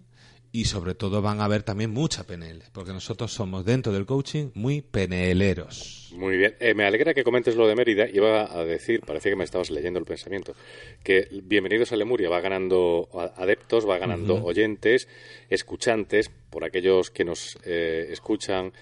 y 0.52 0.64
sobre 0.64 0.94
todo 0.94 1.20
van 1.20 1.40
a 1.40 1.48
ver 1.48 1.62
también 1.62 1.90
mucha 1.90 2.24
PNL, 2.24 2.62
porque 2.72 2.92
nosotros 2.92 3.32
somos 3.32 3.64
dentro 3.64 3.92
del 3.92 4.06
coaching 4.06 4.50
muy 4.54 4.80
peneleros. 4.80 6.12
Muy 6.16 6.36
bien. 6.38 6.54
Eh, 6.58 6.74
me 6.74 6.84
alegra 6.84 7.12
que 7.12 7.22
comentes 7.22 7.54
lo 7.54 7.66
de 7.66 7.74
Mérida. 7.74 8.08
Iba 8.08 8.58
a 8.58 8.64
decir, 8.64 9.00
parecía 9.00 9.32
que 9.32 9.36
me 9.36 9.44
estabas 9.44 9.70
leyendo 9.70 9.98
el 9.98 10.06
pensamiento, 10.06 10.54
que 11.02 11.28
Bienvenidos 11.42 11.92
a 11.92 11.96
Lemuria 11.96 12.30
va 12.30 12.40
ganando 12.40 13.08
adeptos, 13.36 13.88
va 13.88 13.98
ganando 13.98 14.42
oyentes, 14.42 15.08
escuchantes, 15.50 16.30
por 16.50 16.64
aquellos 16.64 17.10
que 17.10 17.24
nos 17.24 17.58
eh, 17.64 18.08
escuchan 18.10 18.72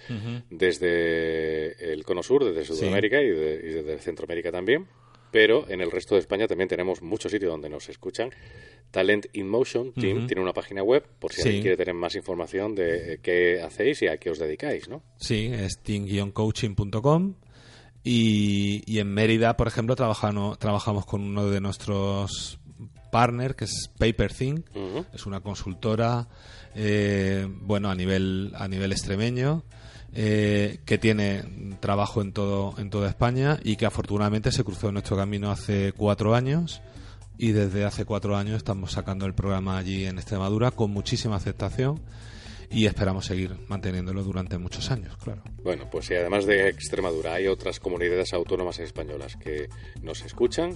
desde 0.50 1.92
el 1.92 2.04
Cono 2.04 2.22
Sur, 2.22 2.44
desde 2.44 2.74
Sudamérica 2.74 3.20
y, 3.20 3.28
desde 3.28 3.98
Centroamérica 3.98 4.52
también 4.52 4.86
pero 5.36 5.68
en 5.68 5.82
el 5.82 5.90
resto 5.90 6.14
de 6.14 6.20
España 6.20 6.46
también 6.46 6.66
tenemos 6.66 7.02
muchos 7.02 7.30
sitios 7.30 7.50
donde 7.50 7.68
nos 7.68 7.90
escuchan. 7.90 8.30
Talent 8.90 9.26
in 9.34 9.46
Motion 9.46 9.92
Team 9.92 10.26
tiene 10.26 10.40
una 10.40 10.54
página 10.54 10.82
web 10.82 11.06
por 11.18 11.30
si 11.30 11.42
alguien 11.42 11.60
quiere 11.60 11.76
tener 11.76 11.92
más 11.94 12.14
información 12.14 12.74
de 12.74 13.12
eh, 13.12 13.18
qué 13.22 13.60
hacéis 13.60 14.00
y 14.00 14.06
a 14.08 14.16
qué 14.16 14.30
os 14.30 14.38
dedicáis, 14.38 14.88
¿no? 14.88 15.02
Sí, 15.18 15.50
es 15.52 15.78
team-coaching.com 15.82 17.34
y, 18.02 18.82
y, 18.86 18.98
en 18.98 19.08
Mérida, 19.12 19.58
por 19.58 19.68
ejemplo, 19.68 19.94
trabajamos, 19.94 20.58
trabajamos 20.58 21.04
con 21.04 21.20
uno 21.20 21.50
de 21.50 21.60
nuestros 21.60 22.58
partners, 23.12 23.56
que 23.56 23.64
es 23.66 23.90
PaperThink, 23.98 24.64
es 25.12 25.26
una 25.26 25.40
consultora, 25.40 26.28
eh, 26.74 27.46
bueno, 27.46 27.90
a 27.90 27.94
nivel, 27.94 28.52
a 28.54 28.68
nivel 28.68 28.90
extremeño, 28.90 29.64
eh, 30.18 30.78
que 30.86 30.96
tiene 30.96 31.44
trabajo 31.78 32.22
en 32.22 32.32
todo 32.32 32.74
en 32.78 32.88
toda 32.88 33.06
España 33.06 33.58
y 33.62 33.76
que 33.76 33.84
afortunadamente 33.84 34.50
se 34.50 34.64
cruzó 34.64 34.88
en 34.88 34.94
nuestro 34.94 35.14
camino 35.14 35.50
hace 35.50 35.92
cuatro 35.92 36.34
años 36.34 36.80
y 37.36 37.52
desde 37.52 37.84
hace 37.84 38.06
cuatro 38.06 38.34
años 38.34 38.56
estamos 38.56 38.92
sacando 38.92 39.26
el 39.26 39.34
programa 39.34 39.76
allí 39.76 40.06
en 40.06 40.16
Extremadura 40.16 40.70
con 40.70 40.90
muchísima 40.90 41.36
aceptación 41.36 42.00
y 42.70 42.86
esperamos 42.86 43.26
seguir 43.26 43.56
manteniéndolo 43.68 44.22
durante 44.22 44.56
muchos 44.56 44.90
años, 44.90 45.16
claro. 45.18 45.42
Bueno, 45.62 45.88
pues 45.90 46.06
si 46.06 46.14
además 46.14 46.46
de 46.46 46.68
Extremadura 46.68 47.34
hay 47.34 47.46
otras 47.46 47.78
comunidades 47.78 48.32
autónomas 48.32 48.78
españolas 48.78 49.36
que 49.36 49.68
nos 50.02 50.22
escuchan, 50.22 50.72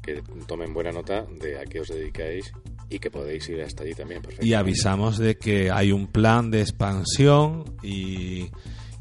que 0.00 0.22
tomen 0.46 0.72
buena 0.72 0.92
nota 0.92 1.26
de 1.40 1.58
a 1.58 1.64
qué 1.64 1.80
os 1.80 1.88
dedicáis 1.88 2.52
y 2.88 2.98
que 2.98 3.10
podéis 3.10 3.48
ir 3.48 3.62
hasta 3.62 3.82
allí 3.82 3.94
también. 3.94 4.22
Y 4.40 4.54
avisamos 4.54 5.18
de 5.18 5.36
que 5.36 5.70
hay 5.70 5.92
un 5.92 6.06
plan 6.06 6.50
de 6.50 6.60
expansión 6.60 7.76
y, 7.82 8.50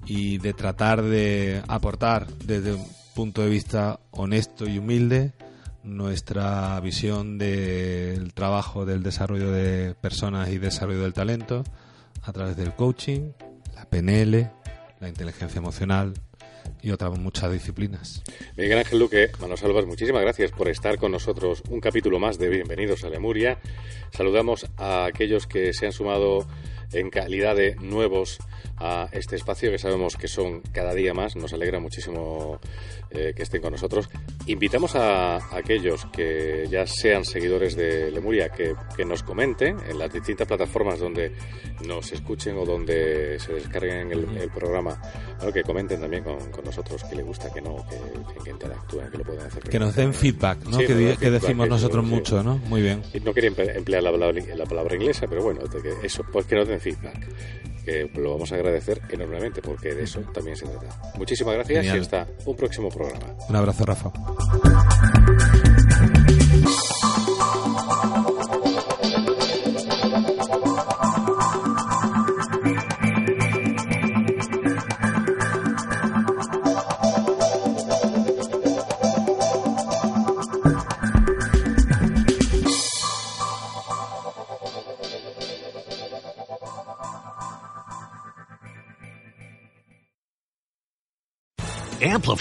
y 0.05 0.37
de 0.39 0.53
tratar 0.53 1.03
de 1.03 1.61
aportar 1.67 2.27
desde 2.27 2.73
un 2.73 2.87
punto 3.13 3.41
de 3.41 3.49
vista 3.49 3.99
honesto 4.11 4.67
y 4.67 4.77
humilde 4.77 5.33
nuestra 5.83 6.79
visión 6.79 7.37
del 7.37 8.33
trabajo 8.33 8.85
del 8.85 9.03
desarrollo 9.03 9.51
de 9.51 9.95
personas 9.95 10.49
y 10.49 10.57
desarrollo 10.57 11.03
del 11.03 11.13
talento 11.13 11.63
a 12.23 12.33
través 12.33 12.57
del 12.57 12.73
coaching, 12.73 13.31
la 13.75 13.85
PNL, 13.85 14.51
la 14.99 15.07
inteligencia 15.07 15.59
emocional, 15.59 16.13
y 16.81 16.91
otras 16.91 17.17
muchas 17.17 17.51
disciplinas. 17.51 18.23
Miguel 18.57 18.79
Ángel 18.79 18.99
Luque, 18.99 19.31
Manos 19.39 19.63
Albas, 19.63 19.85
muchísimas 19.85 20.21
gracias 20.21 20.51
por 20.51 20.67
estar 20.67 20.97
con 20.97 21.11
nosotros 21.11 21.63
un 21.69 21.79
capítulo 21.79 22.19
más 22.19 22.37
de 22.37 22.49
Bienvenidos 22.49 23.03
a 23.03 23.09
Lemuria. 23.09 23.59
Saludamos 24.11 24.67
a 24.77 25.05
aquellos 25.05 25.47
que 25.47 25.73
se 25.73 25.85
han 25.85 25.91
sumado 25.91 26.47
en 26.93 27.09
calidad 27.09 27.55
de 27.55 27.75
nuevos 27.75 28.39
a 28.77 29.07
este 29.11 29.35
espacio 29.35 29.71
que 29.71 29.77
sabemos 29.77 30.15
que 30.17 30.27
son 30.27 30.61
cada 30.71 30.93
día 30.93 31.13
más. 31.13 31.35
Nos 31.35 31.53
alegra 31.53 31.79
muchísimo 31.79 32.59
eh, 33.11 33.33
que 33.35 33.43
estén 33.43 33.61
con 33.61 33.71
nosotros. 33.71 34.09
Invitamos 34.47 34.95
a, 34.95 35.37
aquellos 35.55 36.05
que 36.07 36.67
ya 36.69 36.85
sean 36.85 37.23
seguidores 37.23 37.75
de 37.75 38.11
Lemuria 38.11 38.49
que, 38.49 38.75
nos 39.05 39.23
comenten 39.23 39.77
en 39.87 39.99
las 39.99 40.11
distintas 40.11 40.47
plataformas 40.47 40.99
donde 40.99 41.31
nos 41.85 42.11
escuchen 42.11 42.57
o 42.57 42.65
donde 42.65 43.37
se 43.39 43.53
descarguen 43.53 44.11
el, 44.11 44.49
programa, 44.49 44.99
que 45.53 45.61
comenten 45.61 46.01
también 46.01 46.23
con, 46.23 46.37
nosotros 46.63 47.03
que 47.03 47.15
les 47.15 47.25
gusta, 47.25 47.51
que 47.53 47.61
no, 47.61 47.85
que, 48.43 48.49
interactúen, 48.49 49.09
que 49.11 49.17
lo 49.19 49.23
pueden 49.23 49.41
hacer. 49.41 49.63
Que 49.63 49.79
nos 49.79 49.95
den 49.95 50.13
feedback, 50.13 50.65
¿no? 50.65 50.79
que, 50.79 50.95
decimos 50.95 51.69
nosotros 51.69 52.03
mucho, 52.03 52.41
¿no? 52.41 52.57
Muy 52.57 52.81
bien. 52.81 53.03
No 53.23 53.33
quería 53.33 53.51
emplear 53.75 54.01
la 54.01 54.11
palabra, 54.11 54.41
la 54.55 54.65
palabra 54.65 54.95
inglesa, 54.95 55.27
pero 55.27 55.43
bueno, 55.43 55.61
eso, 56.01 56.25
pues 56.31 56.45
que 56.47 56.55
nos 56.55 56.67
den 56.67 56.74
feedback 56.79 57.27
que 57.85 58.09
lo 58.15 58.31
vamos 58.31 58.51
a 58.51 58.55
agradecer 58.55 58.99
enormemente 59.09 59.61
porque 59.61 59.93
de 59.93 60.03
eso 60.03 60.19
también 60.33 60.57
se 60.57 60.65
trata. 60.65 60.87
Muchísimas 61.17 61.53
gracias 61.53 61.85
y 61.85 61.89
hasta 61.89 62.27
un 62.45 62.55
próximo 62.55 62.89
programa. 62.89 63.35
Un 63.47 63.55
abrazo, 63.55 63.85
Rafa. 63.85 64.11